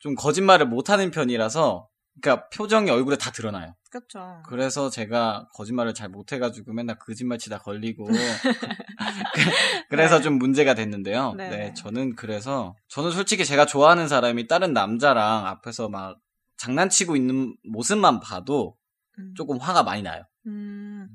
좀 0.00 0.14
거짓말을 0.14 0.66
못하는 0.66 1.10
편이라서, 1.10 1.88
그러니까 2.20 2.48
표정이 2.48 2.90
얼굴에 2.90 3.16
다 3.16 3.30
드러나요. 3.30 3.74
그렇죠. 3.90 4.42
그래서 4.46 4.90
제가 4.90 5.48
거짓말을 5.54 5.94
잘 5.94 6.08
못해가지고 6.08 6.72
맨날 6.72 6.98
거짓말 6.98 7.38
치다 7.38 7.58
걸리고 7.58 8.06
그래서 9.88 10.16
네. 10.16 10.22
좀 10.22 10.34
문제가 10.38 10.74
됐는데요. 10.74 11.34
네. 11.34 11.48
네. 11.48 11.74
저는 11.74 12.14
그래서 12.16 12.74
저는 12.88 13.10
솔직히 13.12 13.44
제가 13.44 13.66
좋아하는 13.66 14.08
사람이 14.08 14.46
다른 14.46 14.72
남자랑 14.72 15.46
앞에서 15.46 15.88
막 15.88 16.18
장난치고 16.56 17.16
있는 17.16 17.56
모습만 17.64 18.20
봐도 18.20 18.76
음. 19.18 19.34
조금 19.36 19.58
화가 19.58 19.82
많이 19.82 20.02
나요. 20.02 20.22
음, 20.46 21.08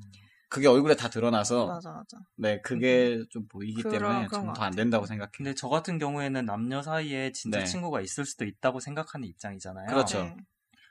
그게 0.48 0.68
얼굴에 0.68 0.94
다 0.94 1.08
드러나서 1.08 1.66
맞아, 1.66 1.90
맞아. 1.92 2.18
네 2.36 2.60
그게 2.60 3.22
좀 3.30 3.46
보이기 3.48 3.82
그런- 3.82 4.00
때문에 4.02 4.26
것더 4.26 4.62
안. 4.62 4.74
된다고 4.74 5.06
생각해요. 5.06 5.30
근데 5.34 5.54
저 5.54 5.68
같은 5.68 5.98
경우에는 5.98 6.44
남녀 6.44 6.82
사이에 6.82 7.32
진짜 7.32 7.60
네. 7.60 7.64
친구가 7.64 8.00
있을 8.02 8.24
수도 8.26 8.44
있다고 8.44 8.80
생각하는 8.80 9.26
입장이잖아요. 9.28 9.86
그렇죠. 9.88 10.22
네. 10.24 10.36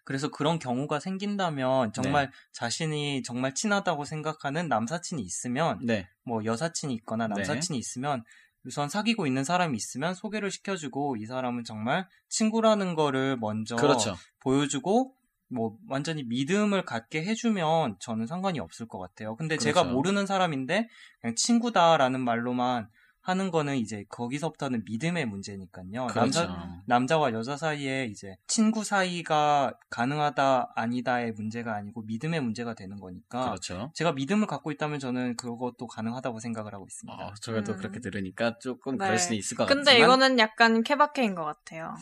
그래서 0.04 0.30
그런 0.30 0.60
경우가 0.60 1.00
생긴다면 1.00 1.94
정말 1.94 2.28
네. 2.28 2.32
자신이 2.54 3.24
정말 3.24 3.54
친하다고 3.54 4.06
생각하는 4.06 4.68
남사친이 4.68 5.22
있으면 5.22 5.80
네, 5.84 6.08
뭐 6.24 6.44
여사친이 6.44 6.94
있거나 6.96 7.28
네. 7.28 7.36
남사친이 7.36 7.78
있으면 7.78 8.24
우선 8.64 8.90
사귀고 8.90 9.26
있는 9.26 9.44
사람이 9.44 9.76
있으면 9.76 10.14
소개를 10.14 10.52
시켜주고 10.52 11.18
이 11.18 11.26
사람은 11.26 11.64
정말 11.64 12.08
친구라는 12.30 12.96
거를 12.96 13.38
먼저 13.38 13.76
그렇죠. 13.76 14.16
보여주고 14.40 15.16
뭐 15.50 15.78
완전히 15.88 16.24
믿음을 16.24 16.86
갖게 16.86 17.24
해주면 17.24 17.98
저는 18.00 18.26
상관이 18.28 18.60
없을 18.60 18.88
것 18.88 19.00
같아요. 19.00 19.36
근데 19.36 19.58
제가 19.58 19.82
그렇죠. 19.82 19.96
모르는 19.96 20.26
사람인데 20.26 20.88
그냥 21.20 21.36
친구다라는 21.36 22.22
말로만 22.22 22.90
하는 23.24 23.52
거는 23.52 23.78
이제 23.78 24.04
거기서부터는 24.10 24.84
믿음의 24.86 25.26
문제니까요. 25.28 26.08
그렇죠. 26.08 26.16
남자 26.48 26.82
남자와 26.88 27.34
여자 27.34 27.56
사이에 27.56 28.06
이제 28.06 28.36
친구 28.48 28.84
사이가 28.84 29.74
가능하다 29.90 30.72
아니다의 30.76 31.34
문제가 31.34 31.76
아니고 31.76 32.02
믿음의 32.04 32.42
문제가 32.42 32.74
되는 32.74 33.00
거니까 33.00 33.46
그렇죠. 33.46 33.92
제가 33.94 34.14
믿음을 34.14 34.48
갖고 34.48 34.72
있다면 34.72 35.00
저는 35.00 35.36
그것도 35.38 35.86
가능하다고 35.88 36.40
생각을 36.40 36.74
하고 36.74 36.86
있습니다. 36.90 37.24
어, 37.28 37.34
저도 37.42 37.74
음. 37.74 37.78
그렇게 37.78 38.00
들으니까 38.00 38.58
조금 38.60 38.98
네. 38.98 39.06
그럴 39.06 39.20
수는 39.20 39.38
있을 39.38 39.56
것 39.56 39.68
근데 39.68 39.92
같지만 39.92 40.02
이거는 40.08 40.40
약간 40.40 40.82
케바케인 40.84 41.36
것 41.36 41.44
같아요. 41.46 41.94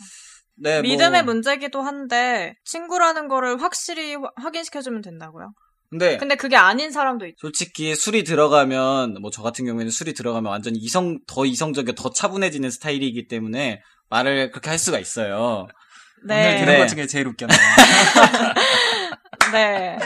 네, 0.56 0.74
뭐- 0.80 0.82
믿음의 0.82 1.24
문제기도 1.24 1.82
한데 1.82 2.54
친구라는 2.64 3.28
거를 3.28 3.60
확실히 3.62 4.14
화- 4.14 4.30
확인시켜주면 4.36 5.02
된다고요. 5.02 5.52
근데 5.90 6.16
근데 6.18 6.36
그게 6.36 6.56
아닌 6.56 6.90
사람도 6.92 7.26
있죠. 7.26 7.36
솔직히 7.40 7.94
술이 7.96 8.22
들어가면 8.24 9.14
뭐 9.20 9.30
저 9.32 9.42
같은 9.42 9.64
경우에는 9.64 9.90
술이 9.90 10.14
들어가면 10.14 10.50
완전 10.50 10.74
이성 10.76 11.18
더 11.26 11.44
이성적이고 11.44 11.94
더 11.94 12.10
차분해지는 12.10 12.70
스타일이기 12.70 13.26
때문에 13.28 13.82
말을 14.08 14.50
그렇게 14.50 14.70
할 14.70 14.78
수가 14.78 14.98
있어요. 14.98 15.66
오늘 16.22 16.36
네. 16.36 16.60
들은 16.60 16.72
네. 16.74 16.78
것 16.78 16.86
중에 16.88 17.06
제일 17.06 17.26
웃겼네요. 17.28 17.58
네. 19.52 19.98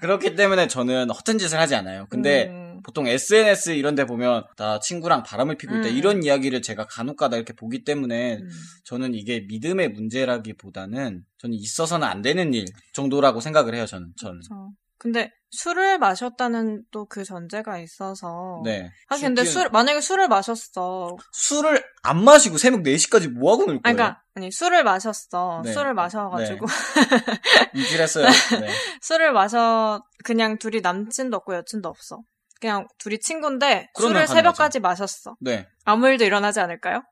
그렇기 0.00 0.36
때문에 0.36 0.68
저는 0.68 1.10
허튼 1.10 1.38
짓을 1.38 1.58
하지 1.58 1.74
않아요. 1.74 2.06
근데 2.10 2.46
음, 2.48 2.80
보통 2.84 3.06
SNS 3.06 3.70
이런 3.70 3.94
데 3.94 4.04
보면 4.04 4.44
나 4.56 4.78
친구랑 4.78 5.22
바람을 5.22 5.56
피고 5.56 5.74
있다 5.76 5.88
음. 5.88 5.96
이런 5.96 6.22
이야기를 6.22 6.62
제가 6.62 6.86
간혹가다 6.86 7.36
이렇게 7.36 7.52
보기 7.54 7.82
때문에 7.84 8.36
음. 8.36 8.48
저는 8.84 9.14
이게 9.14 9.40
믿음의 9.48 9.88
문제라기보다는 9.90 11.24
저는 11.38 11.54
있어서는 11.56 12.06
안 12.06 12.22
되는 12.22 12.52
일 12.54 12.66
정도라고 12.92 13.40
생각을 13.40 13.74
해요. 13.74 13.86
저는 13.86 14.12
저는. 14.18 14.40
그렇죠. 14.40 14.70
근데 14.98 15.30
술을 15.50 15.98
마셨다는 15.98 16.82
또 16.90 17.06
그 17.06 17.24
전제가 17.24 17.78
있어서. 17.78 18.60
네. 18.64 18.90
아 19.08 19.16
근데 19.16 19.44
술 19.44 19.68
만약에 19.70 20.00
술을 20.00 20.28
마셨어. 20.28 21.16
술을 21.32 21.82
안 22.02 22.22
마시고 22.24 22.58
새벽 22.58 22.82
4시까지 22.82 23.28
뭐 23.30 23.52
하고 23.52 23.64
놀 23.64 23.80
아니, 23.82 23.82
거예요? 23.82 23.96
그러니까 23.96 24.22
아니 24.34 24.50
술을 24.50 24.84
마셨어. 24.84 25.62
네. 25.64 25.72
술을 25.72 25.94
마셔가지고 25.94 26.66
이질했어요. 27.74 28.26
네. 28.60 28.68
술을 29.00 29.32
마셔 29.32 30.02
그냥 30.24 30.58
둘이 30.58 30.80
남친도 30.80 31.36
없고 31.38 31.54
여친도 31.56 31.88
없어. 31.88 32.20
그냥 32.60 32.86
둘이 32.98 33.18
친구인데 33.18 33.88
술을. 33.98 34.26
새벽까지 34.26 34.80
마셨어. 34.80 35.36
네. 35.40 35.66
아무 35.84 36.08
일도 36.08 36.24
일어나지 36.24 36.60
않을까요? 36.60 37.02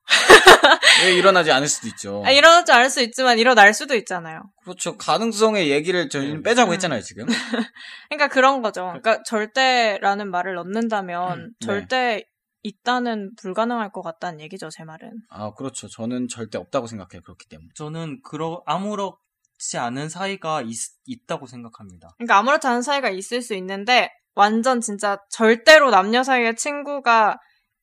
왜 1.05 1.15
일어나지 1.17 1.53
않을 1.53 1.69
수도 1.69 1.89
있죠. 1.89 2.23
아, 2.25 2.31
일어나지 2.31 2.73
않을 2.73 2.89
수 2.89 3.03
있지만 3.03 3.39
일어날 3.39 3.75
수도 3.75 3.95
있잖아요. 3.95 4.43
그렇죠. 4.65 4.97
가능성의 4.97 5.71
얘기를 5.71 6.09
저희는 6.09 6.43
빼자고 6.43 6.71
음. 6.71 6.75
했잖아요, 6.75 7.01
지금. 7.03 7.27
그러니까 8.09 8.29
그런 8.29 8.63
거죠. 8.63 8.87
그러니까 8.87 9.23
절대라는 9.25 10.31
말을 10.31 10.55
넣는다면 10.55 11.53
네. 11.61 11.67
절대 11.67 12.25
있다는 12.63 13.33
불가능할 13.37 13.93
것 13.93 14.01
같다는 14.01 14.41
얘기죠, 14.41 14.71
제 14.71 14.85
말은. 14.85 15.11
아, 15.29 15.53
그렇죠. 15.53 15.87
저는 15.89 16.29
절대 16.29 16.57
없다고 16.57 16.87
생각해요. 16.87 17.21
그렇기 17.23 17.47
때문에. 17.49 17.69
저는 17.75 18.23
그러 18.25 18.63
아무렇지 18.65 19.77
않은 19.77 20.09
사이가 20.09 20.63
있, 20.63 21.27
다고 21.27 21.47
생각합니다. 21.47 22.09
그러니까 22.17 22.39
아무렇지 22.39 22.67
않은 22.67 22.81
사이가 22.81 23.11
있을 23.11 23.43
수 23.43 23.55
있는데 23.55 24.11
완전 24.35 24.81
진짜 24.81 25.19
절대로 25.31 25.91
남녀 25.91 26.23
사이에 26.23 26.55
친구가 26.55 27.39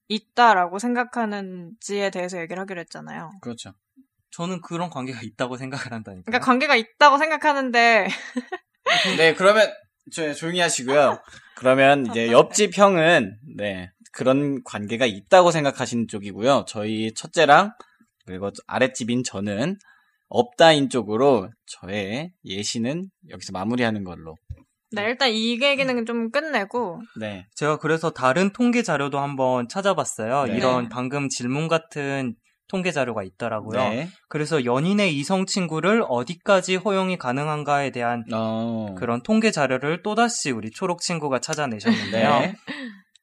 있다라고 0.07 0.79
생각하는지에 0.79 2.09
대해서 2.09 2.39
얘기를 2.41 2.59
하기로 2.61 2.81
했잖아요. 2.81 3.31
그렇죠. 3.41 3.73
저는 4.31 4.61
그런 4.61 4.89
관계가 4.89 5.21
있다고 5.21 5.57
생각을 5.57 5.91
한다니까요. 5.91 6.23
그러니까 6.25 6.45
관계가 6.45 6.75
있다고 6.75 7.17
생각하는데 7.17 8.07
네, 9.17 9.33
그러면 9.35 9.71
저 10.11 10.33
조용히 10.33 10.59
하시고요. 10.59 11.19
그러면 11.55 12.05
이제 12.07 12.31
옆집 12.31 12.77
형은 12.77 13.37
네 13.57 13.91
그런 14.13 14.63
관계가 14.63 15.05
있다고 15.05 15.51
생각하시는 15.51 16.07
쪽이고요. 16.07 16.65
저희 16.67 17.13
첫째랑 17.13 17.71
그리고 18.25 18.49
아랫집인 18.67 19.23
저는 19.23 19.77
없다인 20.27 20.89
쪽으로 20.89 21.49
저의 21.65 22.31
예시는 22.45 23.09
여기서 23.29 23.51
마무리하는 23.51 24.03
걸로. 24.03 24.35
네, 24.93 25.03
일단 25.05 25.29
이 25.31 25.61
얘기는 25.61 26.05
좀 26.05 26.31
끝내고 26.31 27.01
네, 27.19 27.47
제가 27.55 27.77
그래서 27.77 28.11
다른 28.11 28.51
통계 28.51 28.83
자료도 28.83 29.19
한번 29.19 29.67
찾아봤어요. 29.67 30.45
네. 30.45 30.57
이런 30.57 30.89
방금 30.89 31.29
질문 31.29 31.67
같은 31.67 32.35
통계 32.67 32.91
자료가 32.91 33.23
있더라고요. 33.23 33.79
네, 33.79 34.09
그래서 34.29 34.63
연인의 34.63 35.15
이성 35.15 35.45
친구를 35.45 36.03
어디까지 36.07 36.77
허용이 36.77 37.17
가능한가에 37.17 37.91
대한 37.91 38.23
어, 38.33 38.95
그런 38.97 39.21
통계 39.23 39.51
자료를 39.51 40.03
또다시 40.03 40.51
우리 40.51 40.71
초록 40.71 41.01
친구가 41.01 41.39
찾아내셨는데요. 41.39 42.39
네, 42.39 42.55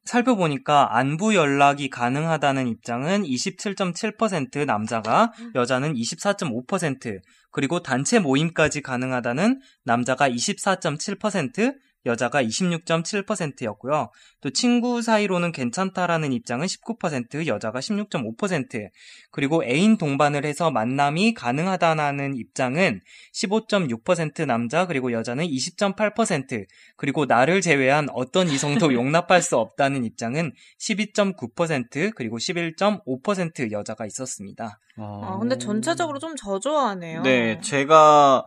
살펴보니까 0.04 0.96
안부 0.96 1.34
연락이 1.34 1.90
가능하다는 1.90 2.66
입장은 2.68 3.24
27.7% 3.24 4.64
남자가 4.64 5.32
여자는 5.54 5.94
24.5% 5.94 7.20
그리고 7.50 7.82
단체 7.82 8.18
모임까지 8.18 8.82
가능하다는 8.82 9.60
남자가 9.84 10.28
24.7% 10.28 11.74
여자가 12.06 12.42
26.7%였고요. 12.42 14.10
또 14.40 14.50
친구 14.50 15.02
사이로는 15.02 15.52
괜찮다라는 15.52 16.32
입장은 16.32 16.66
19%, 16.66 17.46
여자가 17.46 17.80
16.5%, 17.80 18.88
그리고 19.30 19.64
애인 19.64 19.98
동반을 19.98 20.44
해서 20.44 20.70
만남이 20.70 21.34
가능하다는 21.34 22.36
입장은 22.36 23.00
15.6% 23.34 24.46
남자, 24.46 24.86
그리고 24.86 25.12
여자는 25.12 25.44
20.8%, 25.46 26.66
그리고 26.96 27.26
나를 27.26 27.60
제외한 27.60 28.08
어떤 28.12 28.48
이성도 28.48 28.92
용납할 28.94 29.42
수 29.42 29.56
없다는 29.56 30.04
입장은 30.04 30.52
12.9%, 30.80 32.12
그리고 32.14 32.38
11.5% 32.38 33.72
여자가 33.72 34.06
있었습니다. 34.06 34.78
어, 34.96 35.20
아, 35.24 35.38
근데 35.38 35.58
전체적으로 35.58 36.18
좀 36.18 36.34
저조하네요. 36.36 37.22
네, 37.22 37.60
제가 37.60 38.44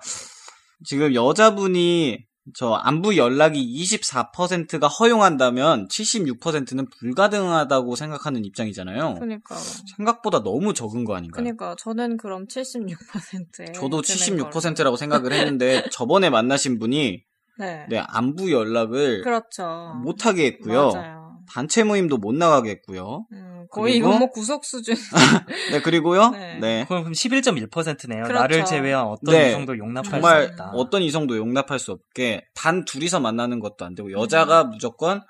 지금 0.83 1.13
여자분이 1.13 2.30
저 2.55 2.73
안부 2.73 3.17
연락이 3.17 3.63
24%가 3.83 4.87
허용한다면 4.87 5.87
76%는 5.87 6.87
불가능하다고 6.89 7.95
생각하는 7.95 8.45
입장이잖아요. 8.45 9.15
그러니까 9.15 9.55
생각보다 9.95 10.41
너무 10.41 10.73
적은 10.73 11.05
거 11.05 11.15
아닌가요? 11.15 11.43
그러니까 11.43 11.75
저는 11.77 12.17
그럼 12.17 12.47
76%에 12.47 13.73
저도 13.73 14.01
76%라고 14.01 14.97
생각을 14.97 15.33
했는데 15.33 15.83
저번에 15.91 16.29
만나신 16.29 16.79
분이 16.79 17.23
네. 17.59 17.85
네, 17.89 18.03
안부 18.07 18.51
연락을 18.51 19.21
그렇죠. 19.21 19.93
못 20.03 20.25
하게 20.25 20.45
했고요. 20.45 20.91
맞아요. 20.93 21.20
단체 21.47 21.83
모임도 21.83 22.17
못 22.17 22.33
나가게 22.35 22.69
했고요. 22.71 23.25
음, 23.31 23.65
거의 23.71 23.93
그리고- 23.93 24.07
이건 24.09 24.19
뭐 24.19 24.29
구속 24.31 24.65
수준. 24.65 24.95
네, 25.71 25.81
그리고요. 25.81 26.29
네. 26.29 26.59
네. 26.59 26.85
그럼 26.87 27.11
11.1%네요. 27.11 28.23
그렇죠. 28.23 28.33
나를 28.33 28.65
제외한 28.65 29.05
어떤 29.05 29.33
네. 29.35 29.49
이성도 29.49 29.77
용납할 29.77 30.05
수 30.05 30.11
정말 30.11 30.43
없다. 30.45 30.71
어떤 30.73 31.01
이성도 31.01 31.37
용납할 31.37 31.79
수 31.79 31.91
없게 31.91 32.45
단 32.53 32.85
둘이서 32.85 33.19
만나는 33.19 33.59
것도 33.59 33.85
안 33.85 33.95
되고 33.95 34.11
여자가 34.11 34.63
음. 34.63 34.69
무조건 34.71 35.21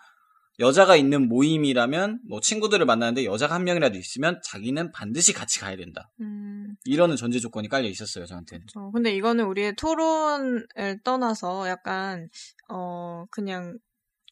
여자가 0.59 0.95
있는 0.95 1.27
모임이라면 1.27 2.19
뭐 2.29 2.39
친구들을 2.39 2.85
만나는데 2.85 3.25
여자가 3.25 3.55
한 3.55 3.63
명이라도 3.63 3.97
있으면 3.97 4.39
자기는 4.43 4.91
반드시 4.91 5.33
같이 5.33 5.59
가야 5.59 5.75
된다. 5.75 6.11
음, 6.19 6.75
이러는 6.85 7.15
전제 7.15 7.39
조건이 7.39 7.67
깔려 7.67 7.87
있었어요 7.87 8.25
저한테는. 8.27 8.65
어, 8.75 8.91
근데 8.91 9.11
이거는 9.15 9.45
우리의 9.45 9.75
토론을 9.75 10.67
떠나서 11.03 11.67
약간, 11.67 12.27
어, 12.69 13.25
그냥 13.31 13.77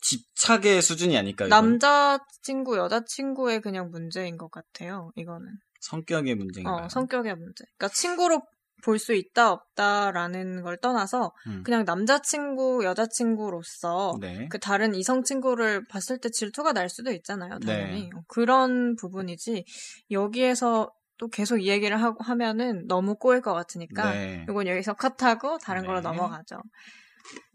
집착의 0.02 0.82
수준이 0.82 1.18
아닐까. 1.18 1.46
이건. 1.46 1.78
남자친구, 1.80 2.78
여자친구의 2.78 3.62
그냥 3.62 3.90
문제인 3.92 4.38
것 4.38 4.50
같아요, 4.52 5.12
이거는. 5.16 5.48
성격의 5.82 6.36
문제인가. 6.36 6.74
어, 6.76 6.90
성격의 6.90 7.36
문제. 7.36 7.64
그러니까 7.78 7.88
친구로 7.94 8.42
볼 8.82 8.98
수 8.98 9.14
있다, 9.14 9.52
없다라는 9.52 10.62
걸 10.62 10.78
떠나서 10.78 11.34
음. 11.48 11.64
그냥 11.64 11.84
남자친구, 11.86 12.86
여자친구로서 12.86 14.18
네. 14.22 14.48
그 14.50 14.58
다른 14.58 14.96
이성 14.96 15.24
친구를 15.24 15.84
봤을 15.90 16.18
때 16.18 16.30
질투가 16.30 16.72
날 16.72 16.88
수도 16.90 17.12
있잖아요, 17.12 17.60
당연히. 17.60 18.04
네. 18.04 18.10
어, 18.16 18.22
그런 18.30 18.96
부분이지, 18.96 19.66
여기에서 20.12 20.92
또 21.18 21.28
계속 21.28 21.58
이 21.58 21.68
얘기를 21.68 22.02
하고 22.02 22.24
하면은 22.24 22.88
너무 22.88 23.16
꼬일 23.16 23.42
것 23.42 23.54
같으니까, 23.54 24.12
네. 24.14 24.46
이건 24.50 24.68
여기서 24.68 24.94
컷하고 24.94 25.58
다른 25.58 25.86
걸로 25.86 26.00
네. 26.00 26.04
넘어가죠. 26.08 26.62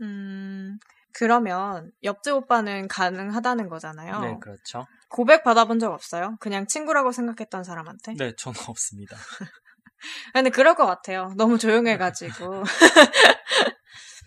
음, 0.03 0.79
그러면 1.15 1.91
옆집 2.03 2.35
오빠는 2.35 2.89
가능하다는 2.89 3.69
거잖아요. 3.69 4.21
네, 4.21 4.37
그렇죠. 4.41 4.87
고백 5.09 5.45
받아본 5.45 5.79
적 5.79 5.93
없어요? 5.93 6.37
그냥 6.41 6.67
친구라고 6.67 7.13
생각했던 7.13 7.63
사람한테? 7.65 8.15
네, 8.19 8.33
저는 8.37 8.59
없습니다. 8.69 9.17
근데 10.35 10.51
그럴 10.51 10.75
것 10.75 10.87
같아요. 10.87 11.33
너무 11.37 11.57
조용해가지고. 11.57 12.65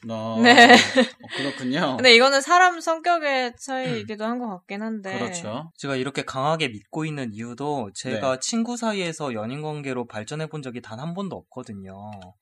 어, 0.09 0.39
네. 0.43 0.73
어, 0.73 0.77
그렇군요. 1.35 1.95
근데 1.97 2.13
이거는 2.15 2.41
사람 2.41 2.79
성격의 2.79 3.53
차이이기도 3.59 4.23
한 4.23 4.39
것 4.39 4.47
같긴 4.49 4.81
한데. 4.83 5.17
그렇죠. 5.17 5.71
제가 5.77 5.95
이렇게 5.95 6.23
강하게 6.23 6.67
믿고 6.69 7.05
있는 7.05 7.33
이유도 7.33 7.91
제가 7.95 8.33
네. 8.33 8.39
친구 8.41 8.77
사이에서 8.77 9.33
연인 9.33 9.61
관계로 9.61 10.05
발전해 10.07 10.47
본 10.47 10.61
적이 10.61 10.81
단 10.81 10.99
한 10.99 11.13
번도 11.13 11.35
없거든요. 11.35 11.93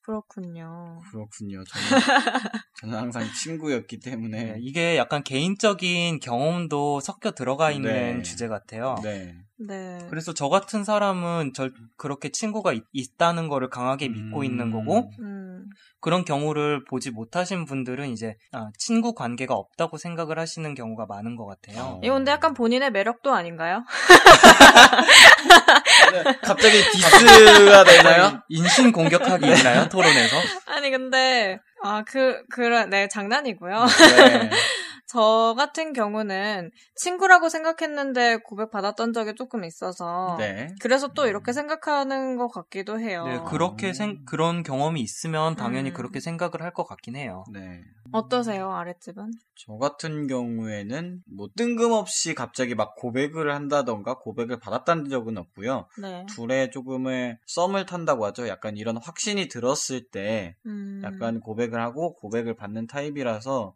그렇군요. 0.02 1.02
그렇군요. 1.12 1.64
저는, 1.64 1.86
저는 2.82 2.98
항상 2.98 3.30
친구였기 3.44 4.00
때문에. 4.00 4.44
네, 4.44 4.56
이게 4.60 4.98
약간 4.98 5.24
개인적인 5.24 6.20
경험도 6.20 7.00
섞여 7.02 7.32
들어가 7.32 7.72
있는 7.72 8.18
네. 8.18 8.22
주제 8.24 8.48
같아요. 8.48 8.96
네. 9.04 9.34
네. 9.58 10.00
그래서 10.10 10.34
저 10.34 10.50
같은 10.50 10.84
사람은 10.84 11.54
절 11.54 11.72
그렇게 11.96 12.30
친구가 12.30 12.74
있, 12.92 13.18
다는 13.18 13.48
거를 13.48 13.70
강하게 13.70 14.10
믿고 14.10 14.40
음. 14.40 14.44
있는 14.44 14.72
거고 14.72 15.10
음, 15.22 15.70
그런 16.02 16.26
경우를 16.26 16.84
보지 16.84 17.12
못하신 17.12 17.64
분들은 17.64 18.10
이제 18.10 18.36
아, 18.52 18.68
친구 18.78 19.14
관계가 19.14 19.54
없다고 19.54 19.98
생각을 19.98 20.38
하시는 20.38 20.76
경우가 20.76 21.06
많은 21.06 21.38
것 21.38 21.46
같아요. 21.46 21.82
어. 21.82 22.02
이거 22.04 22.16
근데 22.16 22.32
약간 22.32 22.54
본인의 22.54 22.92
매력도 22.92 23.34
아닌가요? 23.34 23.86
갑자기 26.44 26.84
디스가 26.92 27.86
되나요? 27.86 28.42
인신 28.50 28.92
공격하기 28.92 29.46
있나요 29.46 29.88
토론에서? 29.88 30.36
아니, 30.66 30.92
근데, 30.92 31.60
아, 31.84 32.04
그, 32.04 32.44
그런, 32.50 32.90
네, 32.90 33.08
장난이고요. 33.08 33.86
네. 33.86 34.50
저 35.08 35.56
같은 35.58 35.94
경우는 35.94 36.72
친구라고 36.96 37.50
생각했는데 37.50 38.38
고백받았던 38.38 39.14
적이 39.14 39.36
조금 39.36 39.64
있어서. 39.64 40.36
네. 40.38 40.70
그래서 40.82 41.08
또 41.10 41.28
이렇게 41.28 41.52
생각하는 41.54 42.38
것 42.38 42.48
같기도 42.50 43.00
해요. 43.00 43.26
네, 43.26 43.40
그렇게 43.48 43.94
생, 43.94 44.24
그런 44.26 44.64
경험이 44.64 45.02
있으면 45.02 45.56
당연히 45.56 45.90
음. 45.90 45.94
그렇게 45.94 46.20
생각을 46.20 46.62
할 46.62 46.76
것 46.76 46.84
같긴 46.86 47.16
해요. 47.16 47.46
네. 47.54 47.82
어떠세요, 48.12 48.72
아랫집은? 48.72 49.32
저 49.56 49.78
같은 49.78 50.28
경우에는 50.28 51.24
뭐 51.26 51.48
뜬금없이 51.56 52.34
갑자기 52.36 52.76
막 52.76 52.96
고백을 52.96 53.54
한다던가 53.54 54.20
고백을 54.20 54.60
받았다는 54.60 55.10
적은 55.10 55.38
없고요. 55.38 55.88
네. 56.02 56.26
둘의 56.30 56.72
조금의 56.72 57.38
썸을 57.46 57.86
탄다고 57.86 58.26
하죠. 58.26 58.48
약간 58.48 58.76
이런 58.78 58.98
확신이 58.98 59.48
들었을 59.48 60.10
때 60.12 60.56
음, 60.66 61.02
약간 61.04 61.40
고백을 61.40 61.80
하고 61.82 62.16
고백을 62.16 62.56
받는 62.56 62.88
타입이라서 62.88 63.74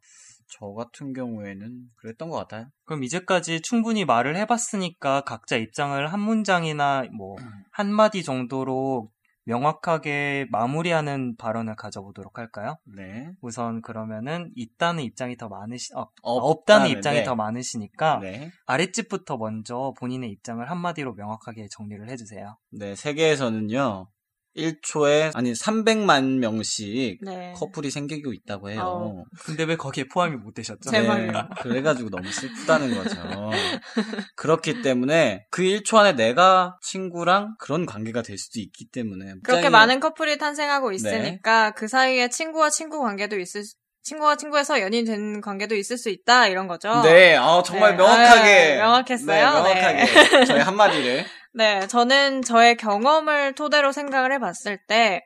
저 0.50 0.68
같은 0.74 1.14
경우에는 1.14 1.90
그랬던 1.96 2.30
것 2.30 2.38
같아요. 2.38 2.68
그럼 2.86 3.04
이제까지 3.04 3.62
충분히 3.62 4.06
말을 4.06 4.36
해봤으니까 4.38 5.22
각자 5.22 5.56
입장을 5.56 6.12
한 6.12 6.20
문장이나 6.20 7.06
뭐 7.16 7.36
한마디 7.72 8.24
정도로 8.24 9.12
명확하게 9.50 10.48
마무리하는 10.52 11.36
발언을 11.38 11.76
가져보도록 11.76 12.38
할까요? 12.38 12.78
네. 12.86 13.32
우선 13.42 13.82
그러면은 13.82 14.52
있다는 14.56 15.04
입장이 15.04 15.38
더 15.38 15.50
많으시, 15.50 15.92
어, 15.96 16.12
없다는, 16.22 16.42
없다는 16.42 16.90
입장이 16.92 17.18
네. 17.20 17.24
더 17.24 17.36
많으시니까 17.36 18.20
네. 18.20 18.52
아랫집부터 18.68 19.38
먼저 19.38 19.94
본인의 19.98 20.30
입장을 20.32 20.70
한마디로 20.70 21.16
명확하게 21.16 21.68
정리를 21.72 22.10
해주세요. 22.10 22.58
네, 22.72 22.96
세계에서는요. 22.96 24.08
1초에 24.56 25.32
아니 25.36 25.54
300만 25.54 26.40
명씩 26.40 27.20
네. 27.24 27.54
커플이 27.56 27.92
생기고 27.92 28.34
있다고 28.34 28.70
해요. 28.72 28.82
어. 28.84 29.24
근데 29.44 29.64
왜 29.64 29.76
거기에 29.76 30.06
포함이 30.12 30.36
못 30.38 30.54
되셨죠? 30.54 30.90
제 30.90 31.02
네. 31.02 31.32
그래가지고 31.62 32.10
너무 32.10 32.30
슬프다는 32.32 32.94
거죠. 32.96 33.18
그렇기 34.36 34.82
때문에 34.82 35.46
그 35.52 35.62
1초 35.64 35.98
안에 35.98 36.14
내가 36.14 36.78
친구랑 36.82 37.56
그런 37.60 37.86
관계가 37.86 38.22
될 38.22 38.38
수도 38.38 38.60
있기 38.60 38.90
때문에 38.90 39.36
그렇게 39.44 39.70
많은 39.70 40.00
커플이 40.00 40.38
탄생하고 40.38 40.92
있으니까 40.92 41.72
그 41.72 41.88
사이에 41.88 42.30
친구와 42.30 42.70
친구 42.70 43.00
관계도 43.02 43.40
있을 43.40 43.64
수- 43.64 43.76
친구와 44.10 44.38
친구에서 44.38 44.82
연인 44.82 45.06
된 45.06 45.40
관계도 45.40 45.76
있을 45.76 45.98
수 45.98 46.10
있다 46.10 46.48
이런 46.48 46.68
거죠. 46.68 47.02
네, 47.04 47.36
아, 47.36 47.62
정말 47.64 47.92
네. 47.92 47.98
명확하게 47.98 48.80
아, 48.80 48.86
명확했어요. 48.86 49.36
네, 49.36 49.42
명확하게 49.44 50.46
저희 50.46 50.62
한마디를 50.62 51.26
네, 51.54 51.88
저는 51.88 52.42
저의 52.42 52.76
경험을 52.78 53.54
토대로 53.54 53.92
생각을 53.92 54.32
해봤을 54.34 54.80
때, 54.88 55.22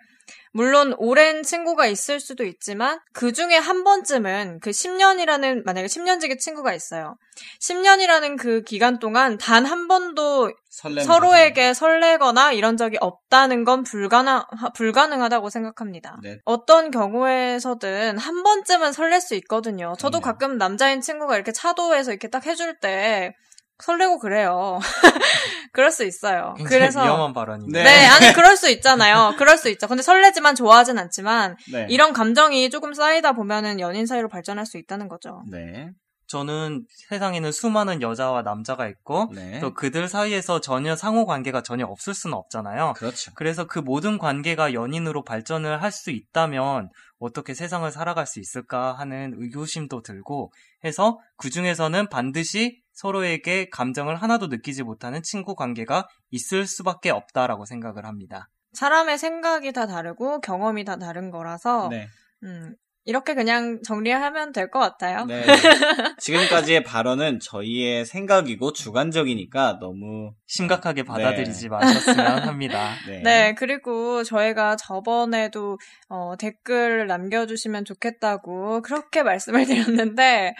물론 0.53 0.93
오랜 0.97 1.43
친구가 1.43 1.87
있을 1.87 2.19
수도 2.19 2.43
있지만, 2.45 2.99
그 3.11 3.33
중에 3.33 3.55
한 3.57 3.83
번쯤은 3.83 4.59
그 4.61 4.69
10년이라는, 4.69 5.65
만약에 5.65 5.87
10년지기 5.87 6.39
친구가 6.39 6.73
있어요. 6.73 7.17
10년이라는 7.59 8.37
그 8.37 8.61
기간 8.61 8.99
동안 8.99 9.37
단 9.37 9.65
한 9.65 9.87
번도 9.87 10.51
서로에게 10.69 11.73
설레거나 11.73 12.51
이런 12.53 12.77
적이 12.77 12.97
없다는 12.99 13.63
건 13.63 13.83
불가능, 13.83 14.41
불가능하다고 14.75 15.49
생각합니다. 15.49 16.19
네. 16.21 16.39
어떤 16.45 16.91
경우에서든 16.91 18.17
한 18.17 18.43
번쯤은 18.43 18.93
설렐 18.93 19.19
수 19.19 19.35
있거든요. 19.35 19.95
저도 19.97 20.19
그럼요. 20.19 20.33
가끔 20.33 20.57
남자인 20.57 21.01
친구가 21.01 21.35
이렇게 21.35 21.51
차도에서 21.51 22.11
이렇게 22.11 22.27
딱 22.29 22.45
해줄 22.45 22.79
때 22.79 23.35
설레고 23.79 24.19
그래요. 24.19 24.79
그럴 25.73 25.91
수 25.91 26.05
있어요. 26.05 26.53
굉장히 26.57 26.79
그래서 26.79 27.03
위험한 27.03 27.33
발언이네요. 27.33 27.83
네. 27.83 27.83
네, 27.83 28.05
아니 28.05 28.33
그럴 28.33 28.55
수 28.55 28.69
있잖아요. 28.69 29.33
그럴 29.37 29.57
수 29.57 29.69
있죠. 29.69 29.87
근데 29.87 30.03
설레지만 30.03 30.55
좋아하진 30.55 30.97
않지만 30.99 31.57
네. 31.71 31.87
이런 31.89 32.13
감정이 32.13 32.69
조금 32.69 32.93
쌓이다 32.93 33.33
보면은 33.33 33.79
연인 33.79 34.05
사이로 34.05 34.29
발전할 34.29 34.65
수 34.65 34.77
있다는 34.77 35.07
거죠. 35.07 35.43
네. 35.49 35.89
저는 36.27 36.85
세상에는 37.09 37.51
수많은 37.51 38.01
여자와 38.01 38.41
남자가 38.41 38.87
있고 38.87 39.29
네. 39.35 39.59
또 39.59 39.73
그들 39.73 40.07
사이에서 40.07 40.61
전혀 40.61 40.95
상호 40.95 41.25
관계가 41.27 41.61
전혀 41.61 41.85
없을 41.85 42.13
수는 42.15 42.35
없잖아요. 42.35 42.93
그렇죠. 42.95 43.31
그래서 43.35 43.65
그 43.67 43.77
모든 43.79 44.17
관계가 44.17 44.73
연인으로 44.73 45.23
발전을 45.23 45.81
할 45.81 45.91
수 45.91 46.09
있다면 46.09 46.89
어떻게 47.19 47.53
세상을 47.53 47.89
살아갈 47.91 48.25
수 48.25 48.39
있을까 48.39 48.93
하는 48.93 49.33
의구심도 49.37 50.01
들고 50.01 50.51
해서 50.83 51.19
그 51.37 51.49
중에서는 51.51 52.09
반드시 52.09 52.81
서로에게 52.93 53.69
감정을 53.69 54.15
하나도 54.15 54.47
느끼지 54.47 54.83
못하는 54.83 55.21
친구 55.23 55.55
관계가 55.55 56.07
있을 56.31 56.65
수밖에 56.65 57.09
없다라고 57.09 57.65
생각을 57.65 58.05
합니다. 58.05 58.49
사람의 58.73 59.17
생각이 59.17 59.71
다 59.71 59.85
다르고 59.85 60.41
경험이 60.41 60.83
다 60.85 60.97
다른 60.97 61.29
거라서 61.29 61.89
네. 61.89 62.07
음, 62.43 62.75
이렇게 63.05 63.35
그냥 63.35 63.81
정리하면 63.85 64.53
될 64.53 64.71
것 64.71 64.79
같아요. 64.79 65.25
네. 65.25 65.43
지금까지의 66.19 66.83
발언은 66.83 67.39
저희의 67.41 68.05
생각이고 68.05 68.71
주관적이니까 68.73 69.79
너무 69.79 70.31
심각하게 70.47 71.03
받아들이지 71.03 71.69
마셨으면 71.69 72.47
합니다. 72.47 72.93
네. 73.07 73.21
네, 73.21 73.55
그리고 73.55 74.23
저희가 74.23 74.77
저번에도 74.77 75.77
어, 76.09 76.35
댓글 76.39 77.05
남겨주시면 77.07 77.83
좋겠다고 77.85 78.81
그렇게 78.81 79.21
말씀을 79.21 79.65
드렸는데 79.65 80.55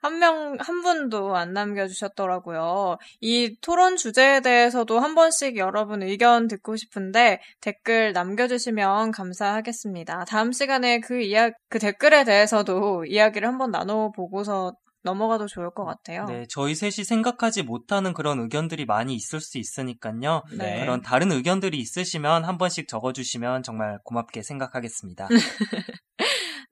한 0.00 0.18
명, 0.18 0.56
한 0.58 0.82
분도 0.82 1.36
안 1.36 1.52
남겨주셨더라고요. 1.52 2.96
이 3.20 3.56
토론 3.60 3.96
주제에 3.96 4.40
대해서도 4.40 4.98
한 4.98 5.14
번씩 5.14 5.56
여러분 5.56 6.02
의견 6.02 6.48
듣고 6.48 6.76
싶은데 6.76 7.40
댓글 7.60 8.12
남겨주시면 8.12 9.12
감사하겠습니다. 9.12 10.24
다음 10.24 10.52
시간에 10.52 11.00
그 11.00 11.20
이야, 11.20 11.50
그 11.68 11.78
댓글에 11.78 12.24
대해서도 12.24 13.04
이야기를 13.04 13.46
한번 13.46 13.70
나눠보고서 13.70 14.74
넘어가도 15.02 15.46
좋을 15.46 15.70
것 15.70 15.84
같아요. 15.84 16.26
네, 16.26 16.44
저희 16.48 16.74
셋이 16.74 17.04
생각하지 17.04 17.62
못하는 17.62 18.12
그런 18.12 18.38
의견들이 18.40 18.84
많이 18.84 19.14
있을 19.14 19.40
수 19.40 19.58
있으니까요. 19.58 20.42
네. 20.56 20.80
그런 20.80 21.00
다른 21.00 21.32
의견들이 21.32 21.78
있으시면 21.78 22.44
한 22.44 22.58
번씩 22.58 22.88
적어주시면 22.88 23.62
정말 23.62 23.98
고맙게 24.04 24.42
생각하겠습니다. 24.42 25.28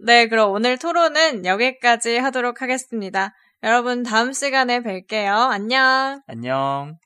네, 0.09 0.27
그럼 0.27 0.53
오늘 0.53 0.79
토론은 0.79 1.45
여기까지 1.45 2.17
하도록 2.17 2.63
하겠습니다. 2.63 3.35
여러분 3.63 4.03
다음 4.03 4.33
시간에 4.33 4.81
뵐게요. 4.81 5.51
안녕. 5.51 6.23
안녕. 6.27 6.97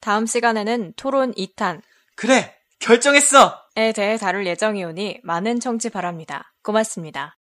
다음 0.00 0.24
시간에는 0.24 0.94
토론 0.96 1.34
2탄 1.34 1.82
그래! 2.16 2.54
결정했어! 2.78 3.60
에 3.76 3.92
대해 3.92 4.16
다룰 4.16 4.46
예정이오니 4.46 5.20
많은 5.22 5.60
청취 5.60 5.90
바랍니다. 5.90 6.54
고맙습니다. 6.62 7.36